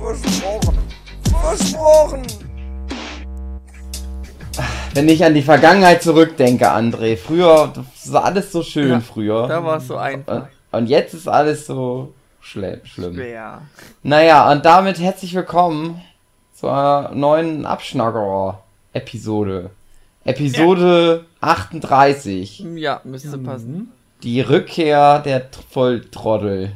[0.00, 0.78] Versprochen.
[1.40, 2.22] Versprochen.
[4.94, 9.46] Wenn ich an die Vergangenheit zurückdenke, André, früher das war alles so schön Ja, früher.
[9.46, 10.48] Da war es so einfach.
[10.72, 13.14] Und jetzt ist alles so schle schlimm.
[13.14, 13.62] Schwer.
[14.02, 16.00] Naja, und damit herzlich willkommen
[16.54, 19.70] zur neuen Abschnackerer-Episode.
[20.24, 22.64] Episode 38.
[22.76, 23.92] Ja, müsste passen.
[24.22, 26.72] Die Rückkehr der Tr- Volltrottel.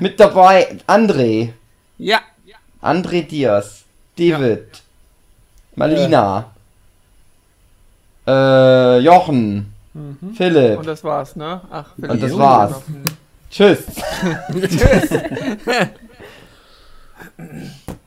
[0.00, 1.50] Mit dabei André,
[1.98, 2.20] Ja.
[2.82, 3.84] André Diaz,
[4.18, 4.64] David,
[5.74, 6.50] Malina,
[8.26, 9.72] äh, Jochen,
[10.36, 10.72] Philipp.
[10.72, 10.78] Mhm.
[10.78, 11.60] Und das war's, ne?
[11.70, 12.76] Ach, für Und das Jungen war's.
[12.86, 13.02] Hm.
[13.50, 13.78] Tschüss.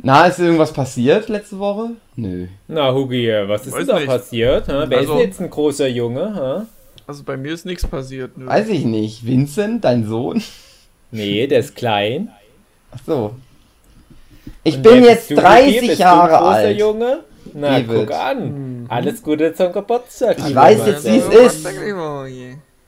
[0.02, 1.92] Na, ist irgendwas passiert letzte Woche?
[2.16, 2.48] Nö.
[2.68, 4.08] Na, Hugi, was ist Weiß denn da nicht.
[4.08, 4.68] passiert?
[4.68, 4.86] hä?
[4.88, 6.36] Wer Also- ist jetzt ein großer Junge?
[6.36, 6.66] hä?
[7.08, 8.38] Also bei mir ist nichts passiert.
[8.38, 8.46] Nö.
[8.46, 9.26] Weiß ich nicht.
[9.26, 10.42] Vincent, dein Sohn?
[11.12, 12.30] Nee, der ist klein.
[12.92, 13.36] Ach so.
[14.64, 15.62] Ich Und bin jetzt bist du, Hugi?
[15.62, 16.78] 30 Bist Jahre alt.
[16.78, 17.20] Junge?
[17.54, 18.08] Na, David.
[18.08, 18.86] guck an.
[18.90, 20.38] Alles Gute zum Geburtstag.
[20.40, 21.28] Ich weiß jetzt, wie es
[21.64, 21.68] ist.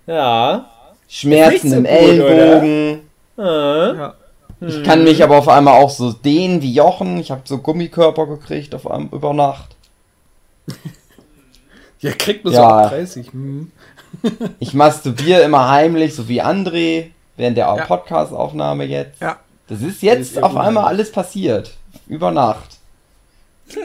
[0.05, 0.65] Ja.
[1.07, 2.99] Schmerzen Ist im so gut, Ellenbogen.
[3.37, 3.41] Äh?
[3.97, 4.13] Ja.
[4.61, 7.17] Ich kann mich aber auf einmal auch so dehnen wie Jochen.
[7.17, 9.75] Ich habe so Gummikörper gekriegt auf einmal über Nacht.
[11.99, 12.59] Ja, kriegt man Ja.
[12.59, 13.31] so ab 30.
[13.31, 13.71] Hm.
[14.59, 17.85] Ich masturbiere immer heimlich, so wie André, während der Ja.
[17.85, 19.21] Podcast-Aufnahme jetzt.
[19.21, 19.37] Ja.
[19.71, 21.77] Das ist jetzt auf einmal alles passiert.
[22.05, 22.77] Über Nacht.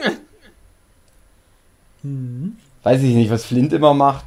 [2.83, 4.25] Weiß ich nicht, was Flint immer macht.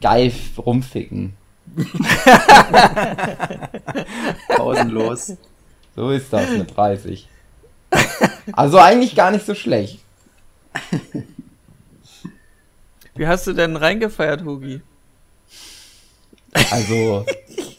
[0.00, 1.34] Geil rumficken.
[4.56, 5.34] Pausenlos.
[5.94, 7.28] So ist das mit 30.
[8.52, 10.00] Also eigentlich gar nicht so schlecht.
[13.16, 14.80] Wie hast du denn reingefeiert, Hugi?
[16.70, 17.26] Also,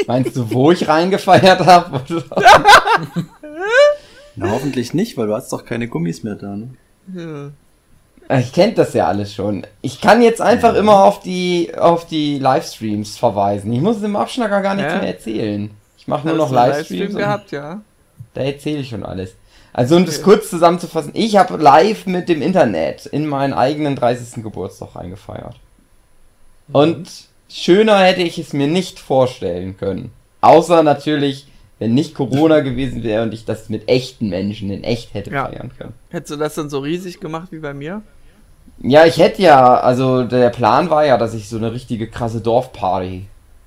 [0.06, 2.02] meinst du, wo ich reingefeiert habe?
[4.36, 6.70] Na, hoffentlich nicht, weil du hast doch keine Gummis mehr da, ne?
[7.14, 7.50] Ja.
[8.40, 9.66] Ich kennt das ja alles schon.
[9.82, 13.72] Ich kann jetzt einfach immer auf die auf die Livestreams verweisen.
[13.72, 15.00] Ich muss im Abschnacker gar nichts Ja?
[15.00, 15.72] mehr erzählen.
[15.98, 16.90] Ich mache nur noch Livestreams.
[17.14, 17.82] Livestream gehabt, ja.
[18.34, 19.34] Da erzähle ich schon alles.
[19.72, 24.44] Also um das kurz zusammenzufassen, ich habe live mit dem Internet in meinen eigenen 30.
[24.44, 25.56] Geburtstag reingefeiert.
[26.74, 27.08] Und
[27.50, 30.12] schöner hätte ich es mir nicht vorstellen können.
[30.42, 31.48] Außer natürlich,
[31.80, 35.46] wenn nicht Corona gewesen wäre und ich das mit echten Menschen in echt hätte Ja.
[35.46, 35.94] feiern können.
[36.10, 38.02] Hättest du das dann so riesig gemacht wie bei mir?
[38.80, 42.42] Ja, ich hätte ja, also der Plan war ja, dass ich so eine richtige krasse
[42.42, 43.26] Dorfparty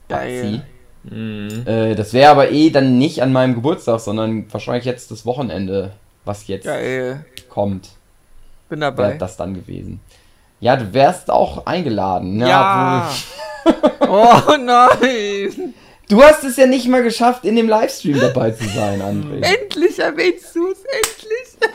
[0.08, 0.62] abziehe.
[1.04, 1.62] Mhm.
[1.66, 5.92] Äh, das wäre aber eh dann nicht an meinem Geburtstag, sondern wahrscheinlich jetzt das Wochenende,
[6.24, 7.24] was jetzt Geil.
[7.48, 7.88] kommt,
[8.68, 9.14] Bin wäre dabei.
[9.16, 10.00] das dann gewesen.
[10.60, 12.36] Ja, du wärst auch eingeladen.
[12.36, 12.48] Ne?
[12.50, 13.10] Ja.
[14.08, 15.74] Oh nein!
[16.08, 19.42] Du hast es ja nicht mal geschafft, in dem Livestream dabei zu sein, André.
[19.44, 21.70] Endlich erwähnst du es, endlich!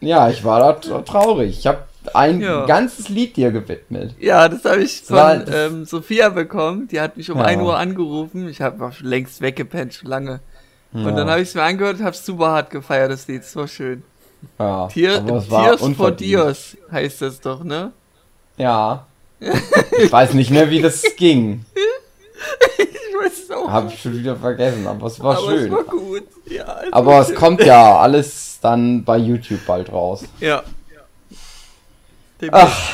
[0.00, 1.58] Ja, ich war da tra- traurig.
[1.58, 2.64] Ich habe ein Ja.
[2.64, 4.14] ganzes Lied dir gewidmet.
[4.18, 6.88] Ja, das habe ich von war- ähm, Sophia bekommen.
[6.88, 7.44] Die hat mich um Ja.
[7.44, 8.48] 1 Uhr angerufen.
[8.48, 10.40] Ich habe schon längst weggepennt, schon lange.
[10.92, 11.06] Ja.
[11.06, 13.44] Und dann habe ich es mir angehört und habe super hart gefeiert, das Lied.
[13.44, 14.02] So schön.
[14.58, 16.10] ja, Tier, Tears for.
[16.12, 17.92] Dios heißt das doch, ne?
[18.56, 19.06] Ja.
[20.02, 21.64] Ich weiß nicht mehr, wie das ging.
[22.78, 23.68] Ich weiß es auch.
[23.70, 25.64] Habe ich schon wieder vergessen, aber es war aber schön.
[25.66, 26.22] es war gut.
[26.46, 27.36] Ja, es aber es schön.
[27.36, 30.24] kommt ja alles dann bei YouTube bald raus.
[30.40, 30.62] Ja.
[32.40, 32.92] Dem- Ach,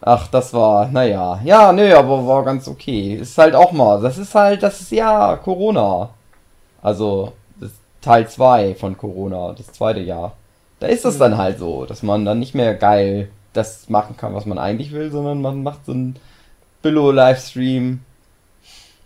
[0.00, 1.40] ach, das war, naja.
[1.44, 3.14] Ja, nö, aber war ganz okay.
[3.14, 6.10] Ist halt auch mal, das ist halt, das ist ja Corona.
[6.82, 7.32] Also,
[8.00, 10.32] Teil 2 von Corona, das zweite Jahr.
[10.80, 14.34] Da ist das dann halt so, dass man dann nicht mehr geil das machen kann,
[14.34, 16.16] was man eigentlich will, sondern man macht so einen
[16.82, 18.00] Billo-Livestream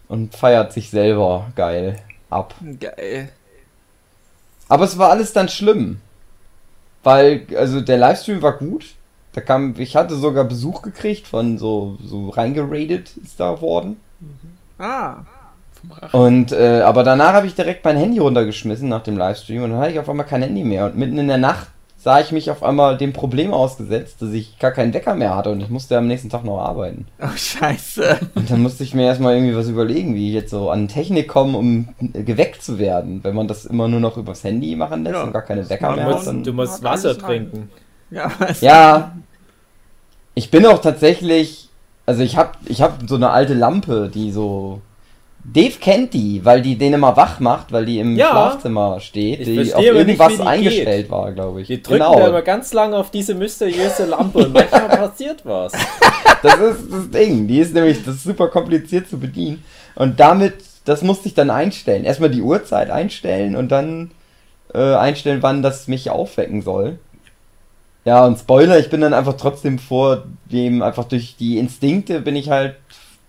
[0.09, 1.99] und feiert sich selber geil
[2.31, 2.55] ab.
[2.81, 3.31] Geil.
[4.69, 6.01] Aber es war alles dann schlimm.
[7.03, 8.95] Weil, also der Livestream war gut.
[9.33, 13.97] Da kam, ich hatte sogar Besuch gekriegt von so, so reingeradet ist da worden.
[14.79, 15.17] Ah.
[16.13, 19.81] Und, äh, aber danach habe ich direkt mein Handy runtergeschmissen nach dem Livestream und dann
[19.81, 20.87] hatte ich auf einmal kein Handy mehr.
[20.87, 21.69] Und mitten in der Nacht
[22.03, 25.51] sah ich mich auf einmal dem Problem ausgesetzt, dass ich gar keinen Wecker mehr hatte
[25.51, 27.07] und ich musste am nächsten Tag noch arbeiten.
[27.21, 28.19] Oh, scheiße.
[28.35, 31.29] Und dann musste ich mir erstmal irgendwie was überlegen, wie ich jetzt so an Technik
[31.29, 33.21] komme, um geweckt zu werden.
[33.23, 35.23] Wenn man das immer nur noch übers Handy machen lässt Ja.
[35.23, 37.71] und gar keine Wecker mehr hat, dann Du musst Wasser trinken.
[38.11, 38.61] Ja, was?
[38.61, 39.13] Ja.
[40.35, 41.69] Ich bin auch tatsächlich,
[42.07, 44.81] also ich hab, ich hab so eine alte Lampe, die so.
[45.45, 48.31] Dave kennt die, weil die den immer wach macht, weil die im Ja.
[48.31, 51.69] Schlafzimmer steht, Ich die verstehe auf irgendwas die eingestellt war, glaube ich.
[51.69, 52.17] Wir drücken genau.
[52.17, 55.73] da immer ganz lange auf diese mysteriöse Lampe und manchmal passiert was.
[56.43, 57.49] Das ist das Ding.
[57.49, 59.65] Die ist nämlich das ist super kompliziert zu bedienen.
[59.97, 60.55] Und damit,
[60.85, 62.05] das musste ich dann einstellen.
[62.05, 64.13] Erstmal die Uhrzeit einstellen und dann
[64.75, 66.99] äh, einstellen, wann das mich aufwecken soll.
[68.05, 72.35] Ja, und Spoiler, ich bin dann einfach trotzdem vor dem, einfach durch die Instinkte bin
[72.35, 72.75] ich halt,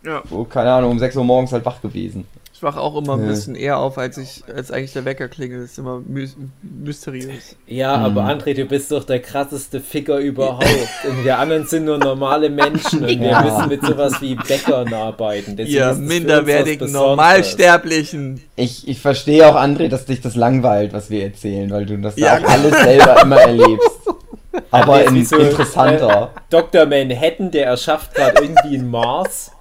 [0.06, 0.22] Ja.
[0.32, 2.26] oh, keine Ahnung, um 6 Uhr morgens halt wach gewesen.
[2.54, 5.64] Ich wache auch immer ein bisschen eher auf, als ich, als eigentlich der Wecker klingelt.
[5.64, 6.30] Das ist immer my
[6.62, 7.58] mysteriös.
[7.68, 8.06] Ja, Mhm.
[8.06, 10.66] aber André, du bist doch der krasseste Ficker überhaupt.
[11.10, 13.42] Und wir anderen sind nur normale Menschen und wir Ja.
[13.42, 15.58] müssen mit sowas wie Bäckern arbeiten.
[15.58, 16.90] Deswegen Ihr minderwertigen.
[16.92, 18.42] Normalsterblichen.
[18.56, 22.16] Ich, ich verstehe auch, André, dass dich das langweilt, was wir erzählen, weil du das
[22.18, 23.90] Ja, auch alles selber immer erlebst.
[24.72, 26.32] Aber in, so, interessanter.
[26.36, 26.86] Äh, Dr.
[26.86, 29.52] Manhattan, der erschafft gerade irgendwie einen Mars.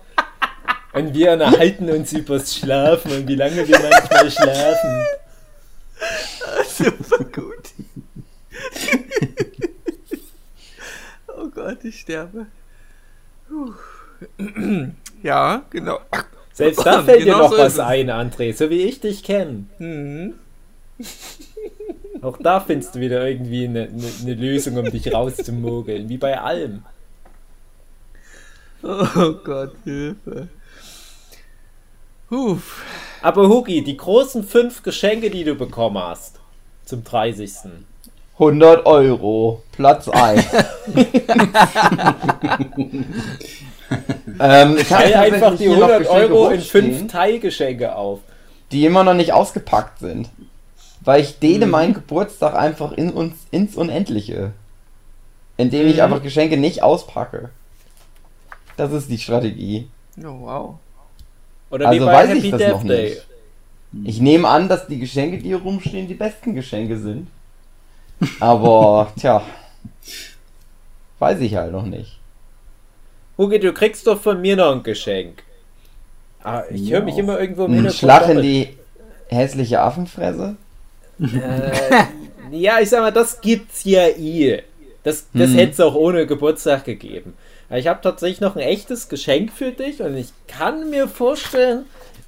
[0.93, 5.05] Und wir erhalten uns übers Schlafen und wie lange wir manchmal schlafen.
[6.69, 7.71] Super gut.
[11.29, 12.47] oh Gott, ich sterbe.
[13.49, 13.73] Puh.
[15.23, 16.00] Ja, genau.
[16.53, 19.65] Selbst da fällt dir Genau noch so was ein, André, so wie ich dich kenne.
[19.79, 20.35] Mhm.
[22.21, 26.39] Auch da findest du wieder irgendwie eine, eine, eine Lösung, um dich rauszumogeln, wie bei
[26.39, 26.85] allem.
[28.83, 30.49] Oh Gott, Hilfe.
[32.32, 32.82] Huf.
[33.20, 36.40] Aber Hugi, die großen fünf Geschenke, die du bekommen hast
[36.87, 37.52] zum 30.
[38.38, 40.43] 100 Euro, Platz 1.
[44.40, 48.20] ähm, ich Teil einfach die hier noch 100 Geschenke Euro in fünf Teilgeschenke auf.
[48.73, 50.31] die immer noch nicht ausgepackt sind.
[51.02, 51.73] Weil ich dehne Mhm.
[51.73, 54.52] meinen Geburtstag einfach in uns, ins Unendliche.
[55.58, 56.00] Indem ich Mhm.
[56.02, 57.50] einfach Geschenke nicht auspacke.
[58.79, 59.88] Das ist die Strategie.
[60.25, 60.75] Oh, wow.
[61.72, 63.08] Oder Also weiß Happy ich das Death noch Day.
[63.10, 63.26] nicht.
[64.04, 67.26] Ich nehme an, dass die Geschenke, die hier rumstehen, die besten Geschenke sind.
[68.40, 69.42] Aber, tja.
[71.19, 72.19] Weiß ich halt noch nicht.
[73.38, 75.42] Hugi, du kriegst doch von mir noch ein Geschenk.
[76.44, 77.98] Ah, ich höre mich immer irgendwo im Hintergrund.
[77.98, 78.69] Schlag in die
[79.28, 80.56] hässliche Affenfresse.
[81.20, 82.04] Äh,
[82.50, 84.62] ja, ich sag mal, das gibt's ja eh.
[85.04, 85.54] Das, das Mhm.
[85.54, 87.34] hätte es auch ohne Geburtstag gegeben.
[87.74, 91.84] Ich habe tatsächlich noch ein echtes Geschenk für dich und ich kann mir vorstellen,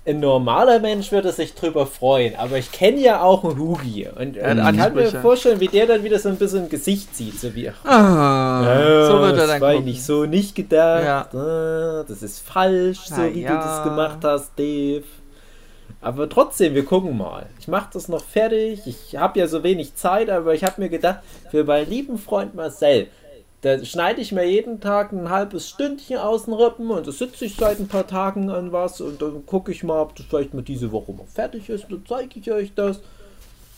[0.07, 2.37] ein normaler Mensch würde sich drüber freuen.
[2.37, 5.69] Aber ich kenne ja auch einen Hugi und hat äh, ich kann mir vorstellen, wie
[5.69, 7.41] der dann wieder so ein bisschen im Gesicht zieht.
[7.41, 9.85] So wie, Ah, so wird er das dann war gucken.
[9.87, 11.05] nicht so nicht gedacht.
[11.05, 11.41] Ja.
[11.41, 13.51] Ah, Das ist falsch, so Na wie ja.
[13.51, 15.05] du das gemacht hast, Dave.
[16.03, 17.47] Aber trotzdem, wir gucken mal.
[17.59, 18.81] Ich mache das noch fertig.
[18.87, 21.21] Ich habe ja so wenig Zeit, aber ich habe mir gedacht,
[21.51, 23.07] für meinen lieben Freund Marcel,
[23.65, 27.47] da schneide ich mir jeden Tag ein halbes Stündchen aus den Rippen und da sitze
[27.47, 30.53] ich seit ein paar Tagen an was und dann gucke ich mal, ob das vielleicht
[30.53, 31.87] mal diese Woche mal fertig ist.
[31.89, 33.01] Dann zeige ich euch das.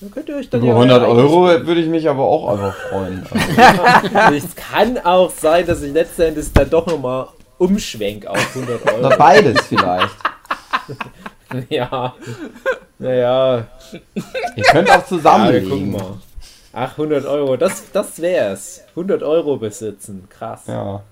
[0.01, 2.49] Dann könnt ihr euch dann Über ja 100 euer Euro würde ich mich aber auch
[2.49, 3.25] einfach freuen.
[4.13, 7.29] Also, es kann auch sein, dass ich letzten Endes dann doch nochmal
[7.59, 9.17] umschwenk auf 100 oder Euro.
[9.17, 10.17] beides vielleicht.
[11.69, 12.13] ja.
[12.99, 13.69] Naja,
[14.57, 16.19] Ihr könnt auch ja, wir gucken mal.
[16.79, 18.85] Ach, 100 Euro, das, das wär's.
[18.91, 20.67] 100 Euro besitzen, krass.
[20.67, 21.03] Ja.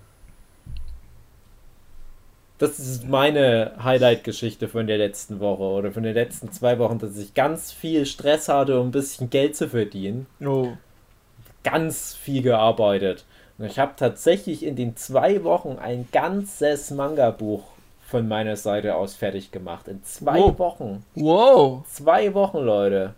[2.59, 7.17] Das ist meine Highlight-Geschichte von der letzten Woche oder von den letzten zwei Wochen, dass
[7.17, 10.27] ich ganz viel Stress hatte, um ein bisschen Geld zu verdienen.
[10.45, 10.69] Oh.
[11.63, 13.25] Ganz viel gearbeitet.
[13.57, 17.63] Und ich habe tatsächlich in den zwei Wochen ein ganzes Manga-Buch
[18.07, 19.89] von meiner Seite aus fertig gemacht.
[19.89, 20.59] In zwei Oh.
[20.59, 21.05] Wochen.
[21.15, 21.85] Wow.
[21.89, 23.15] Zwei Wochen, Leute.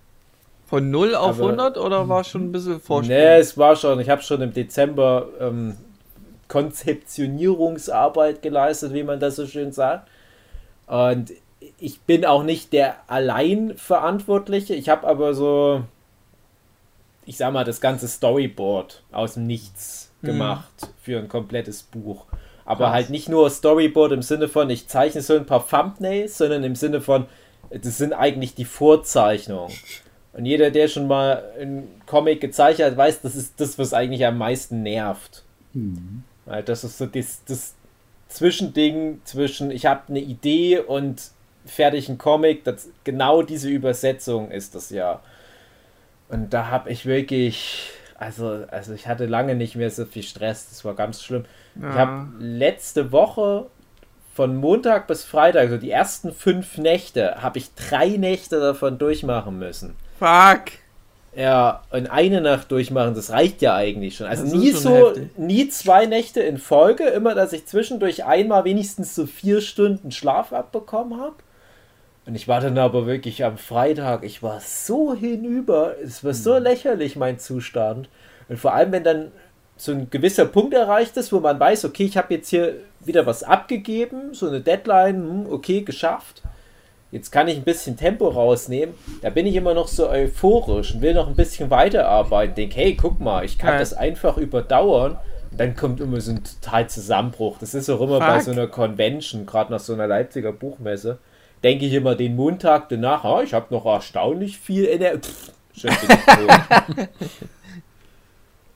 [0.66, 3.16] Von 0 auf Aber- 100 oder war schon ein bisschen Vorsprung?
[3.16, 5.76] Nee, es war schon, ich habe schon im Dezember ähm,
[6.48, 10.08] Konzeptionierungsarbeit geleistet, wie man das so schön sagt.
[10.86, 11.32] Und
[11.78, 14.74] ich bin auch nicht der Alleinverantwortliche.
[14.74, 15.82] Ich habe aber so,
[17.24, 22.24] ich sag mal, das ganze Storyboard aus dem Nichts gemacht für ein komplettes Buch.
[22.64, 22.94] Aber Krass.
[22.94, 26.74] halt nicht nur Storyboard im Sinne von, ich zeichne so ein paar Thumbnails, sondern im
[26.74, 27.26] Sinne von,
[27.70, 29.72] das sind eigentlich die Vorzeichnungen.
[30.36, 34.24] Und jeder, der schon mal einen Comic gezeichnet hat, weiß, das ist das, was eigentlich
[34.26, 35.44] am meisten nervt.
[36.44, 37.74] Weil das ist so das, das
[38.28, 41.30] Zwischending zwischen, ich habe eine Idee und
[41.64, 42.64] fertigen Comic.
[42.64, 45.20] Das, genau diese Übersetzung ist das ja.
[46.28, 50.68] Und da habe ich wirklich also, also ich hatte lange nicht mehr so viel Stress.
[50.68, 51.44] Das war ganz schlimm.
[51.76, 51.94] Ich Ja.
[51.94, 53.66] habe letzte Woche
[54.34, 59.58] von Montag bis Freitag, also die ersten fünf Nächte, habe ich drei Nächte davon durchmachen
[59.58, 59.94] müssen.
[60.18, 60.72] Fuck.
[61.34, 64.26] Ja, und eine Nacht durchmachen, das reicht ja eigentlich schon.
[64.26, 65.36] Also Das nie schon so, heftig.
[65.36, 70.54] nie zwei Nächte in Folge, immer, dass ich zwischendurch einmal wenigstens so vier Stunden Schlaf
[70.54, 71.36] abbekommen habe.
[72.24, 76.56] Und ich war dann aber wirklich am Freitag, ich war so hinüber, es war so
[76.56, 78.08] lächerlich, mein Zustand.
[78.48, 79.32] Und vor allem, wenn dann
[79.76, 83.26] so ein gewisser Punkt erreicht ist, wo man weiß, okay, ich habe jetzt hier wieder
[83.26, 86.42] was abgegeben, so eine Deadline, hm, okay, geschafft.
[87.12, 88.94] Jetzt kann ich ein bisschen Tempo rausnehmen.
[89.22, 92.54] Da bin ich immer noch so euphorisch und will noch ein bisschen weiterarbeiten.
[92.56, 93.78] Denk, hey, guck mal, ich kann Ja.
[93.78, 95.18] das einfach überdauern.
[95.52, 97.58] Und dann kommt immer so ein total Zusammenbruch.
[97.60, 98.42] Das ist auch immer bei Fuck.
[98.42, 101.18] so einer Convention, gerade nach so einer Leipziger Buchmesse.
[101.62, 104.84] Denke ich immer den Montag danach, ah, ich habe noch erstaunlich viel
[105.90, 107.08] bin ich tot.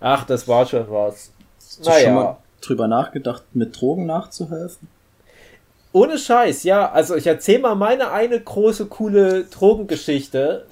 [0.00, 1.32] Ach, das war schon was.
[1.58, 2.14] Hast du schon Naja.
[2.14, 4.88] mal drüber nachgedacht, mit Drogen nachzuhelfen?
[5.92, 6.90] Ohne Scheiß, ja.
[6.90, 10.66] Also ich erzähle mal meine eine große, coole Drogengeschichte,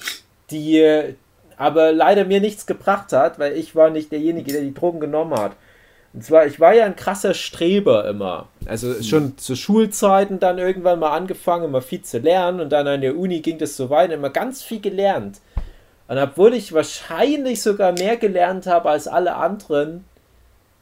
[0.51, 1.15] die
[1.57, 5.35] aber leider mir nichts gebracht hat, weil ich war nicht derjenige, der die Drogen genommen
[5.35, 5.53] hat.
[6.15, 8.49] Und zwar, ich war ja ein krasser Streber immer.
[8.67, 13.03] Also schon zu Schulzeiten dann irgendwann mal angefangen, immer viel zu lernen und dann an
[13.03, 15.41] der Uni ging das so weiter, immer ganz viel gelernt.
[16.07, 20.05] Und obwohl ich wahrscheinlich sogar mehr gelernt habe als alle anderen,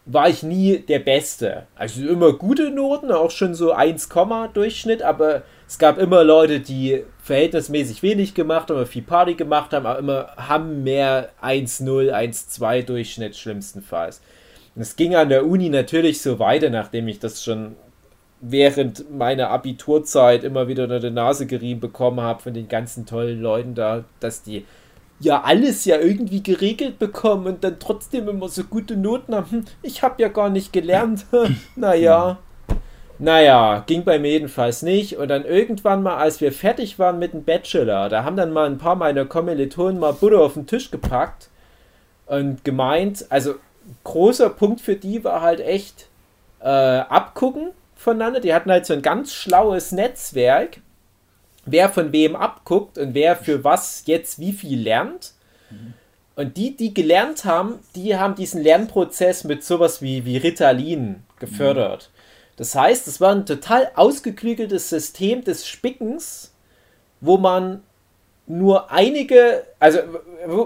[0.06, 1.66] war ich nie der Beste.
[1.75, 4.08] Also immer gute Noten, auch schon so 1,
[4.54, 9.84] Durchschnitt, aber es gab immer Leute, die verhältnismäßig wenig gemacht haben, viel Party gemacht haben,
[9.84, 14.22] aber immer haben mehr 1-0, 1-2 Durchschnitt schlimmstenfalls.
[14.76, 17.75] Und es ging an der Uni natürlich so weiter, nachdem ich das schon
[18.40, 23.40] während meiner Abiturzeit immer wieder unter die Nase gerieben bekommen habe von den ganzen tollen
[23.40, 24.64] Leuten da, dass die
[25.20, 29.50] ja alles ja irgendwie geregelt bekommen und dann trotzdem immer so gute Noten haben.
[29.50, 31.26] Hm, Ich habe ja gar nicht gelernt.
[31.76, 32.38] naja.
[33.18, 35.16] Naja, ging bei mir jedenfalls nicht.
[35.16, 38.66] Und dann irgendwann mal, als wir fertig waren mit dem Bachelor, da haben dann mal
[38.66, 41.49] ein paar meiner Kommilitonen mal Butter auf den Tisch gepackt
[42.26, 43.54] und gemeint, also
[44.04, 46.08] großer Punkt für die war halt echt
[46.61, 48.40] äh, abgucken voneinander.
[48.40, 50.78] Die hatten halt so ein ganz schlaues Netzwerk,
[51.66, 55.32] wer von wem abguckt und wer für was jetzt wie viel lernt.
[56.37, 62.11] Und die, die gelernt haben, die haben diesen Lernprozess mit sowas wie, wie Ritalin gefördert.
[62.56, 66.54] Das heißt, es war ein total ausgeklügeltes System des Spickens,
[67.20, 67.82] wo man
[68.46, 69.99] nur einige, also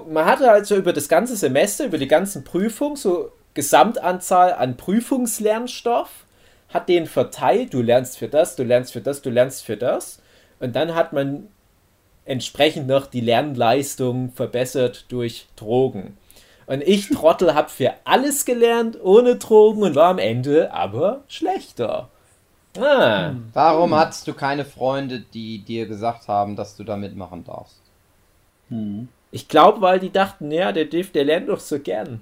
[0.08, 6.10] man hatte also über das ganze Semester, über die ganzen Prüfungen, so Gesamtanzahl an Prüfungslernstoff,
[6.68, 10.20] hat den verteilt, du lernst für das, du lernst für das, du lernst für das.
[10.60, 11.48] Und dann hat man
[12.24, 16.16] entsprechend noch die Lernleistung verbessert durch Drogen.
[16.66, 22.08] Und ich, Trottel, habe für alles gelernt, ohne Drogen und war am Ende aber schlechter.
[22.78, 27.80] Ah, Warum hattest du keine Freunde, die dir gesagt haben, dass du da mitmachen darfst?
[28.68, 29.08] Hm.
[29.32, 32.20] ich glaube, weil die dachten, ja, der Div, der lernt doch so gern.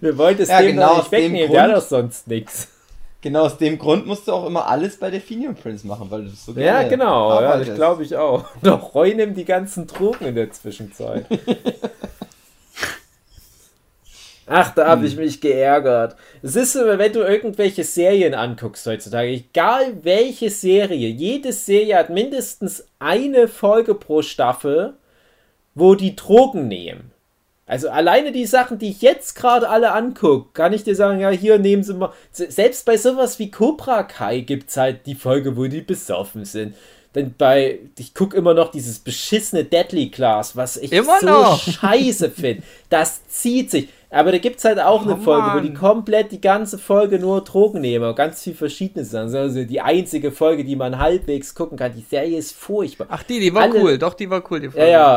[0.00, 2.72] Wir wollten es Ja, dem genau nicht wegnehmen, der hat doch sonst nichts.
[3.20, 6.22] Genau aus dem Grund musst du auch immer alles bei der Fenium Prince machen, weil
[6.22, 8.44] du das so Ja, gerne genau, ja, das glaube ich auch.
[8.62, 11.26] Doch Roy nimmt die ganzen Drogen in der Zwischenzeit.
[14.50, 16.16] Ach, da habe ich mich geärgert.
[16.42, 22.08] Es ist so, wenn du irgendwelche Serien anguckst heutzutage, egal welche Serie, jede Serie hat
[22.08, 24.94] mindestens eine Folge pro Staffel,
[25.74, 27.12] wo die Drogen nehmen.
[27.68, 31.28] Also alleine die Sachen, die ich jetzt gerade alle angucke, kann ich dir sagen, ja,
[31.30, 32.12] hier nehmen sie mal.
[32.32, 36.44] Se- Selbst bei sowas wie Cobra Kai gibt es halt die Folge, wo die besoffen
[36.46, 36.74] sind.
[37.14, 41.60] Denn bei, ich gucke immer noch dieses beschissene Deadly Class, was ich Immer so noch?
[41.62, 42.62] scheiße finde.
[42.90, 43.88] Das zieht sich.
[44.10, 45.62] Aber da gibt es halt auch eine Oh, Folge, wo Mann.
[45.64, 48.06] die komplett die ganze Folge nur Drogen nehmen.
[48.08, 49.34] und Ganz viel verschiedene Sachen.
[49.36, 51.92] Also die einzige Folge, die man halbwegs gucken kann.
[51.94, 53.06] Die Serie ist furchtbar.
[53.10, 53.98] Ach, die, die war Alle- cool.
[53.98, 54.70] Doch, die war cool, die Ja,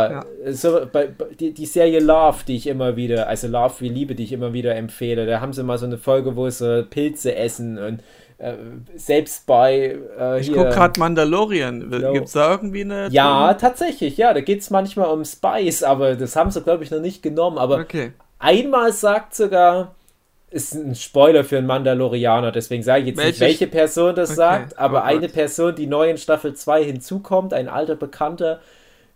[0.09, 0.25] Folge.
[0.45, 1.07] ja, So, bei,
[1.39, 4.51] die, die Serie Love, die ich immer wieder, also Love wie Liebe, die ich immer
[4.51, 8.01] wieder empfehle, da haben sie mal so eine Folge, wo sie Pilze essen und
[8.39, 8.55] äh,
[8.95, 11.91] selbst bei äh, Ich hier, guck grad Mandalorian.
[11.93, 12.11] Jo.
[12.11, 13.07] Gibt's da irgendwie eine.
[13.11, 16.91] Ja, tatsächlich, ja, da geht es manchmal um Spice, aber das haben sie, glaube ich,
[16.91, 17.57] noch nicht genommen.
[17.57, 18.11] Aber Okay.
[18.41, 19.95] Einmal sagt sogar,
[20.49, 24.31] ist ein Spoiler für einen Mandalorianer, deswegen sage ich jetzt nicht, Welche- welche Person das
[24.31, 25.29] Okay, sagt, aber oh eine.
[25.29, 28.59] Person, die neu in Staffel 2 hinzukommt, ein alter Bekannter,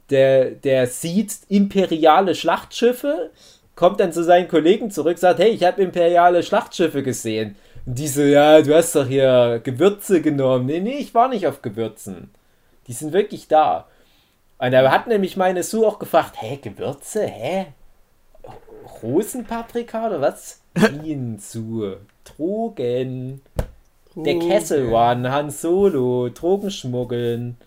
[0.09, 3.31] der, der sieht imperiale Schlachtschiffe,
[3.75, 7.57] kommt dann zu seinen Kollegen zurück, sagt, hey, ich habe imperiale Schlachtschiffe gesehen.
[7.85, 10.67] Und die so, ja, du hast doch hier Gewürze genommen.
[10.67, 12.31] Nee, nee, ich war nicht auf Gewürzen.
[12.87, 13.87] Die sind wirklich da.
[14.57, 17.67] Und da hat nämlich meine Sue auch gefragt, hä, Gewürze, hä?
[19.01, 20.61] Rosenpaprika oder was?
[21.03, 23.41] Ihn zu Drogen.
[24.15, 27.57] Der Kessel One, Han Solo, Drogenschmuggeln.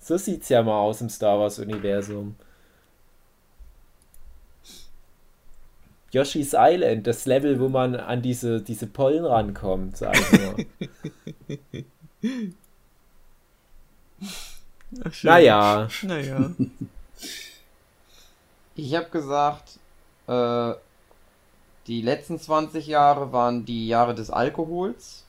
[0.00, 2.34] So sieht's ja mal aus im Star Wars Universum.
[6.12, 10.56] Yoshi's Island, das Level, wo man an diese, diese Pollen rankommt, sag ich nur.
[15.04, 15.30] Ach, schön.
[15.30, 16.50] naja, Naja.
[18.76, 19.78] Ich habe gesagt,
[20.26, 20.74] äh,
[21.86, 25.24] die letzten 20 Jahre waren die Jahre des Alkohols.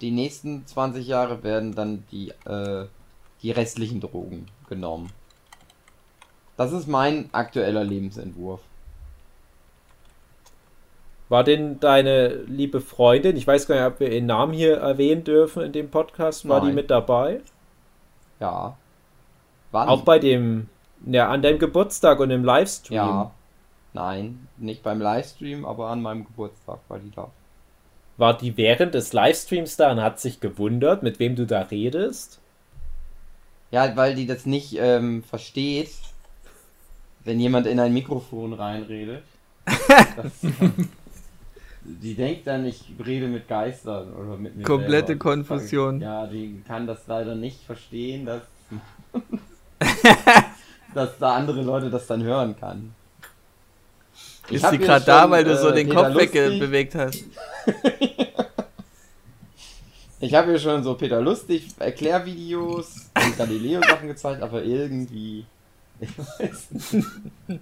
[0.00, 2.86] Die nächsten 20 Jahre werden dann die, äh,
[3.42, 5.10] die restlichen Drogen genommen.
[6.56, 8.60] Das ist mein aktueller Lebensentwurf.
[11.30, 15.24] war denn deine liebe Freundin, ich weiß gar nicht, ob wir ihren Namen hier erwähnen
[15.24, 16.76] dürfen in dem Podcast, war die Nein.
[16.76, 17.42] mit dabei?
[18.40, 18.78] Ja.
[19.70, 19.88] Wann?
[19.88, 20.70] Auch bei dem,
[21.06, 22.96] ja, an deinem Geburtstag und im Livestream.
[22.96, 23.30] Ja.
[23.94, 27.30] Nein, nicht beim Livestream, aber an meinem Geburtstag war die da.
[28.16, 32.40] War die während des Livestreams da und hat sich gewundert, mit wem du da redest?
[33.70, 35.90] Ja, weil die das nicht ähm, versteht,
[37.24, 39.22] wenn jemand in ein Mikrofon reinredet.
[40.16, 40.32] Das,
[41.84, 45.30] die denkt dann, ich rede mit Geistern oder mit mir Komplette selber.
[45.30, 46.00] Konfusion.
[46.00, 48.42] Ja, die kann das leider nicht verstehen, dass,
[50.94, 52.94] dass da andere Leute das dann hören kann.
[54.48, 57.24] Ich Ist hab sie gerade da, weil du so äh, den Peter Kopf wegbewegt hast?
[60.20, 65.46] Ich habe ihr schon so Peter Lustig Erklärvideos und Galileo Sachen gezeigt, aber irgendwie.
[66.00, 67.06] Ich weiß nicht.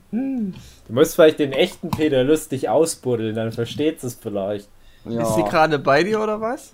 [0.03, 4.69] Du musst vielleicht den echten Peter lustig ausbuddeln, dann versteht es vielleicht.
[5.05, 6.73] Ja, Ist sie gerade bei dir oder was?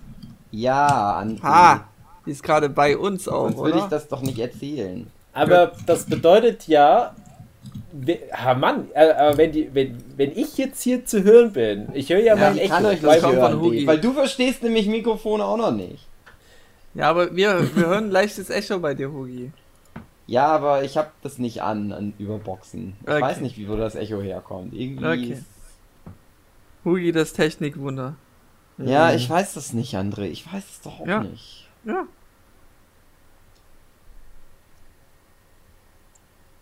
[0.51, 1.43] ja André.
[1.43, 1.87] Ha!
[2.25, 5.11] Die ist gerade bei uns auch, Sonst würde ich das doch nicht erzählen.
[5.33, 7.15] Aber das bedeutet ja,
[8.31, 12.09] ah Mann, äh, aber wenn, die, wenn, wenn ich jetzt hier zu hören bin, ich
[12.09, 12.73] höre ja, mein ich Echo.
[12.73, 13.87] kann euch weil das kommt von Hugi.
[13.87, 16.07] Weil du verstehst nämlich Mikrofone auch noch nicht.
[16.93, 19.51] Ja, aber wir, wir hören ein leichtes Echo bei dir, Hugi.
[20.27, 22.93] Ja, aber ich habe das nicht an, an Überboxen.
[23.01, 23.21] Ich Okay.
[23.21, 24.73] weiß nicht, wie wo das Echo herkommt.
[24.73, 25.05] Irgendwie.
[25.05, 25.33] Okay.
[25.33, 25.43] Ist,
[26.85, 28.15] Hugi, das Technikwunder.
[28.77, 30.25] ja, ich weiß das nicht, André.
[30.25, 31.23] Ich weiß es doch auch Ja.
[31.23, 31.67] nicht.
[31.85, 32.03] Ja.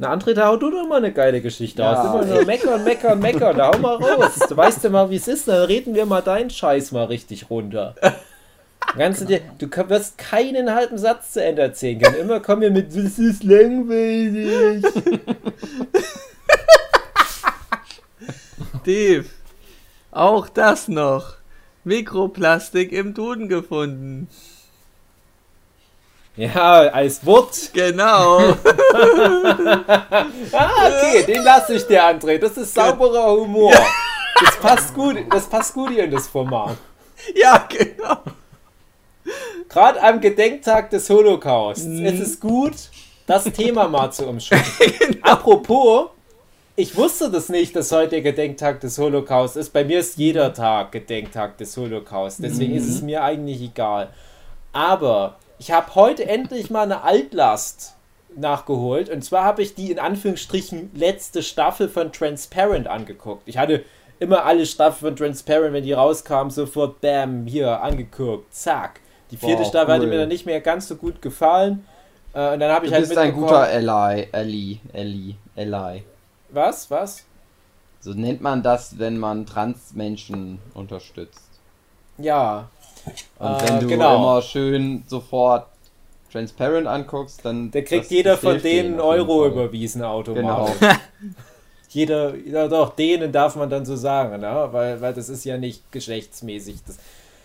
[0.02, 1.94] Na, André, da hau du doch mal eine geile Geschichte Ja.
[1.94, 2.06] aus.
[2.08, 3.56] Immer nur meckern, meckern, meckern.
[3.56, 4.32] Da hau mal raus.
[4.50, 5.48] Du weißt ja mal, wie es ist.
[5.48, 7.94] Dann reden wir mal deinen Scheiß mal richtig runter.
[8.98, 12.16] Kannst du, dir, du wirst keinen halben Satz zu Ende erzählen können.
[12.16, 14.84] Immer kommen wir mit, das ist langweilig.
[18.84, 19.26] Dave,
[20.10, 21.36] auch das noch.
[21.84, 24.30] Mikroplastik im Duden gefunden.
[26.36, 27.72] Ja, als Wort.
[27.74, 28.40] Genau.
[30.54, 32.38] Ah, okay, den lasse ich dir, André.
[32.38, 33.74] Das ist sauberer Humor.
[34.44, 36.78] Das passt gut, das passt gut hier in das Format.
[37.36, 38.18] ja, genau.
[39.70, 41.86] Gerade am Gedenktag des Holocausts.
[41.86, 42.06] Mhm.
[42.06, 42.74] Es ist gut,
[43.26, 44.66] das Thema mal zu umschreiben.
[45.22, 46.10] Apropos,
[46.76, 49.72] ich wusste das nicht, dass heute der Gedenktag des Holocausts ist.
[49.72, 52.42] Bei mir ist jeder Tag Gedenktag des Holocausts.
[52.42, 54.10] Deswegen ist es mir eigentlich egal.
[54.74, 57.94] Aber ich habe heute endlich mal eine Altlast
[58.36, 59.12] nachgeholt.
[59.12, 63.44] Und zwar habe ich die in Anführungsstrichen letzte Staffel von Transparent angeguckt.
[63.46, 63.86] Ich hatte
[64.20, 69.02] immer alle Staffeln von Transparent, wenn die rauskamen, sofort bam, hier angeguckt, zack.
[69.30, 70.10] Die vierte Boah, Staffel hatte cool.
[70.10, 71.86] mir dann nicht mehr ganz so gut gefallen.
[72.34, 76.04] Äh, und dann habe ich Du halt bist ein guter Ally, Ally, Ally, Ally.
[76.50, 76.90] Was?
[76.90, 77.24] Was?
[78.00, 81.52] So nennt man das, wenn man Transmenschen unterstützt.
[82.18, 82.68] Ja.
[83.40, 84.16] Und Äh, wenn du genau.
[84.18, 85.68] immer schön sofort
[86.32, 87.72] Transparent anguckst, dann.
[87.72, 90.14] Der kriegt jeder von denen Euro überwiesen Genau.
[90.20, 90.76] automatisch.
[91.90, 94.70] Jeder, ja doch, denen darf man dann so sagen, ne?
[94.72, 96.78] weil, weil das ist ja nicht geschlechtsmäßig.
[96.88, 96.96] Das,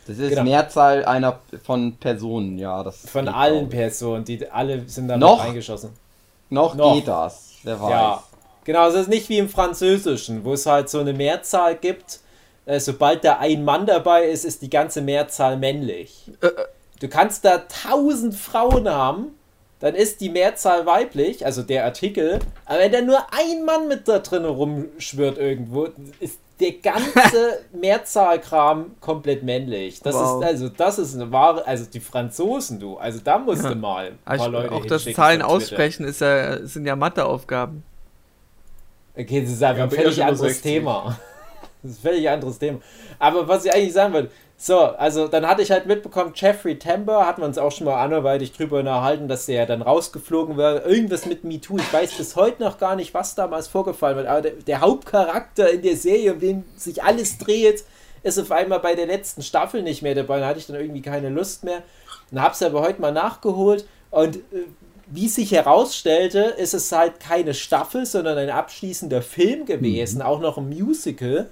[0.07, 0.45] Das ist Genau.
[0.45, 2.85] Mehrzahl einer von Personen, ja.
[2.85, 3.71] Das von allen auch.
[3.71, 5.41] Personen, die alle sind dann Noch?
[5.45, 5.91] eingeschossen.
[6.49, 6.95] Noch, Noch.
[6.95, 7.55] geht das.
[7.65, 7.91] Wer weiß.
[7.91, 8.23] Ja,
[8.63, 12.21] genau, es ist nicht wie im Französischen, wo es halt so eine Mehrzahl gibt.
[12.67, 16.31] Äh, sobald da ein Mann dabei ist, ist die ganze Mehrzahl männlich.
[17.01, 19.29] Du kannst da tausend Frauen haben,
[19.81, 22.41] dann ist die Mehrzahl weiblich, also der Artikel.
[22.65, 28.97] Aber wenn da nur ein Mann mit da drin rumschwirrt irgendwo, ist der ganze Mehrzahlkram
[29.01, 30.01] komplett männlich.
[30.01, 30.41] Das Wow.
[30.43, 34.13] ist also das ist eine wahre, also die Franzosen, du, also da musst du mal
[34.25, 37.83] ein paar Also Leute auch das Zahlen aussprechen ist ja, sind ja Matheaufgaben.
[39.15, 40.63] Okay, das ist einfach Ja, ein völlig anderes 60.
[40.63, 41.19] Thema.
[41.83, 42.81] Das ist ein völlig anderes Thema.
[43.19, 47.27] Aber was ich eigentlich sagen wollte, So, also dann hatte ich halt mitbekommen, Jeffrey Tambor,
[47.27, 50.79] hatten wir uns auch schon mal anderweitig drüber unterhalten, dass der dann rausgeflogen wäre.
[50.79, 51.77] Irgendwas mit MeToo.
[51.77, 54.27] Ich weiß bis heute noch gar nicht, was damals vorgefallen wird.
[54.27, 57.85] Aber der, der Hauptcharakter in der Serie, um den sich alles dreht,
[58.23, 60.41] ist auf einmal bei der letzten Staffel nicht mehr dabei.
[60.41, 61.83] Da hatte ich dann irgendwie keine Lust mehr.
[62.31, 63.87] Und hab's aber heute mal nachgeholt.
[64.11, 64.65] Und äh,
[65.09, 70.57] wie sich herausstellte, ist es halt keine Staffel, sondern ein abschließender Film gewesen, auch noch
[70.57, 71.51] ein Musical.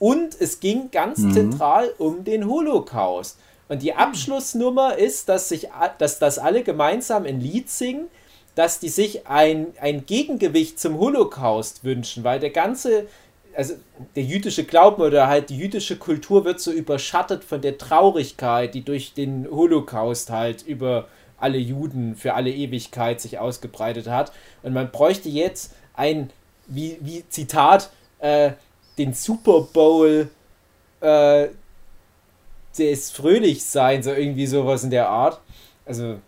[0.00, 1.32] Und es ging ganz Mhm.
[1.32, 3.38] zentral um den Holocaust.
[3.68, 8.08] Und die Abschlussnummer ist, dass, sich, dass, dass alle gemeinsam ein Lied singen,
[8.56, 13.06] dass die sich ein, ein Gegengewicht zum Holocaust wünschen, weil der ganze,
[13.54, 13.74] also
[14.16, 18.82] der jüdische Glauben oder halt die jüdische Kultur wird so überschattet von der Traurigkeit, die
[18.82, 21.06] durch den Holocaust halt über
[21.38, 24.32] alle Juden für alle Ewigkeit sich ausgebreitet hat.
[24.62, 26.30] Und man bräuchte jetzt ein,
[26.66, 28.52] wie, wie Zitat, äh,
[29.00, 30.28] den Super Bowl
[31.00, 31.48] äh,
[32.76, 35.40] des Fröhlichseins, so irgendwie sowas in der Art.
[35.86, 36.18] Also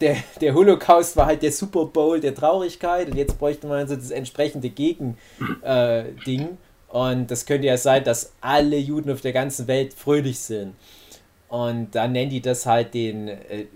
[0.00, 3.96] der, der Holocaust war halt der Super Bowl der Traurigkeit und jetzt bräuchte man so
[3.96, 5.62] das entsprechende Gegen-Ding.
[5.62, 6.58] Äh, Ding.
[6.88, 10.74] und das könnte ja sein, dass alle Juden auf der ganzen Welt fröhlich sind.
[11.48, 13.66] Und dann nennen die das halt den, äh,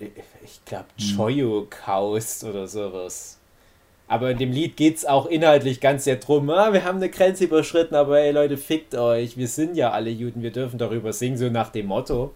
[0.44, 3.38] ich glaube, Choyokaust oder sowas.
[4.14, 7.08] Aber in dem Lied geht es auch inhaltlich ganz sehr drum, ah, wir haben eine
[7.10, 11.12] Grenze überschritten, aber ey Leute, fickt euch, wir sind ja alle Juden, wir dürfen darüber
[11.12, 12.32] singen, so nach dem Motto.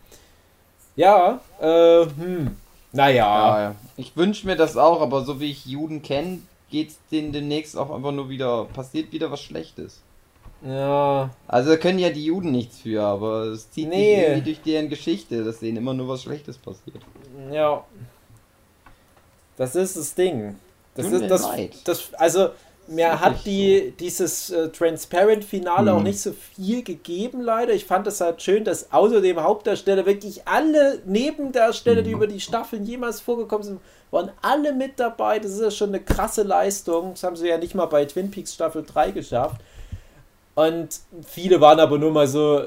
[0.96, 2.56] Ja, äh, hm,
[2.92, 3.60] naja.
[3.60, 3.74] Ja.
[3.96, 7.94] Ich wünsche mir das auch, aber so wie ich Juden kenne, geht's denen demnächst auch
[7.94, 10.02] einfach nur wieder, passiert wieder was Schlechtes.
[10.66, 14.16] Ja, Also da können ja die Juden nichts für, aber es zieht Nee.
[14.16, 16.98] sich irgendwie durch deren Geschichte, dass denen immer nur was Schlechtes passiert.
[17.52, 17.84] ja.
[19.56, 20.56] Das ist das Ding.
[20.98, 21.48] Das ist das,
[21.84, 22.50] das also
[22.90, 26.04] mir hat die dieses äh, Transparent Finale auch Mhm.
[26.04, 27.72] nicht so viel gegeben leider.
[27.74, 32.40] Ich fand es halt schön, dass außer dem Hauptdarsteller wirklich alle Nebendarsteller, die über die
[32.40, 33.80] Staffeln jemals vorgekommen sind,
[34.10, 35.38] waren alle mit dabei.
[35.38, 37.10] Das ist ja schon eine krasse Leistung.
[37.12, 39.60] Das haben sie ja nicht mal bei Twin Peaks Staffel 3 geschafft.
[40.54, 40.88] Und
[41.26, 42.62] viele waren aber nur mal so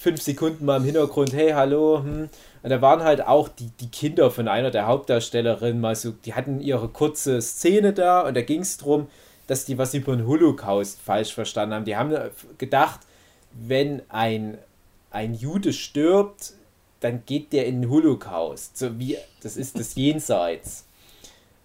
[0.00, 2.28] fünf Sekunden mal im Hintergrund, hey, hallo, hm.
[2.62, 6.34] Und da waren halt auch die, die Kinder von einer der Hauptdarstellerinnen mal so, die
[6.34, 9.08] hatten ihre kurze Szene da und da ging es darum,
[9.46, 11.84] dass die was über den Holocaust falsch verstanden haben.
[11.84, 12.14] Die haben
[12.58, 13.00] gedacht,
[13.52, 14.58] wenn ein,
[15.10, 16.52] ein Jude stirbt,
[17.00, 18.76] dann geht der in den Holocaust.
[18.76, 20.86] So wie, das ist das Jenseits.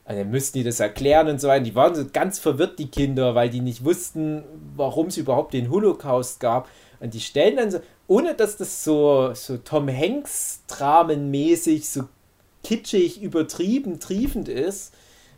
[0.05, 1.63] Und dann müssten die das erklären und so weiter.
[1.63, 4.43] Die waren so ganz verwirrt, die Kinder, weil die nicht wussten,
[4.75, 6.69] warum es überhaupt den Holocaust gab.
[6.99, 12.07] Und die stellen dann so, ohne dass das so, so Tom Hanks dramenmäßig, so
[12.63, 14.93] kitschig, übertrieben, triefend ist,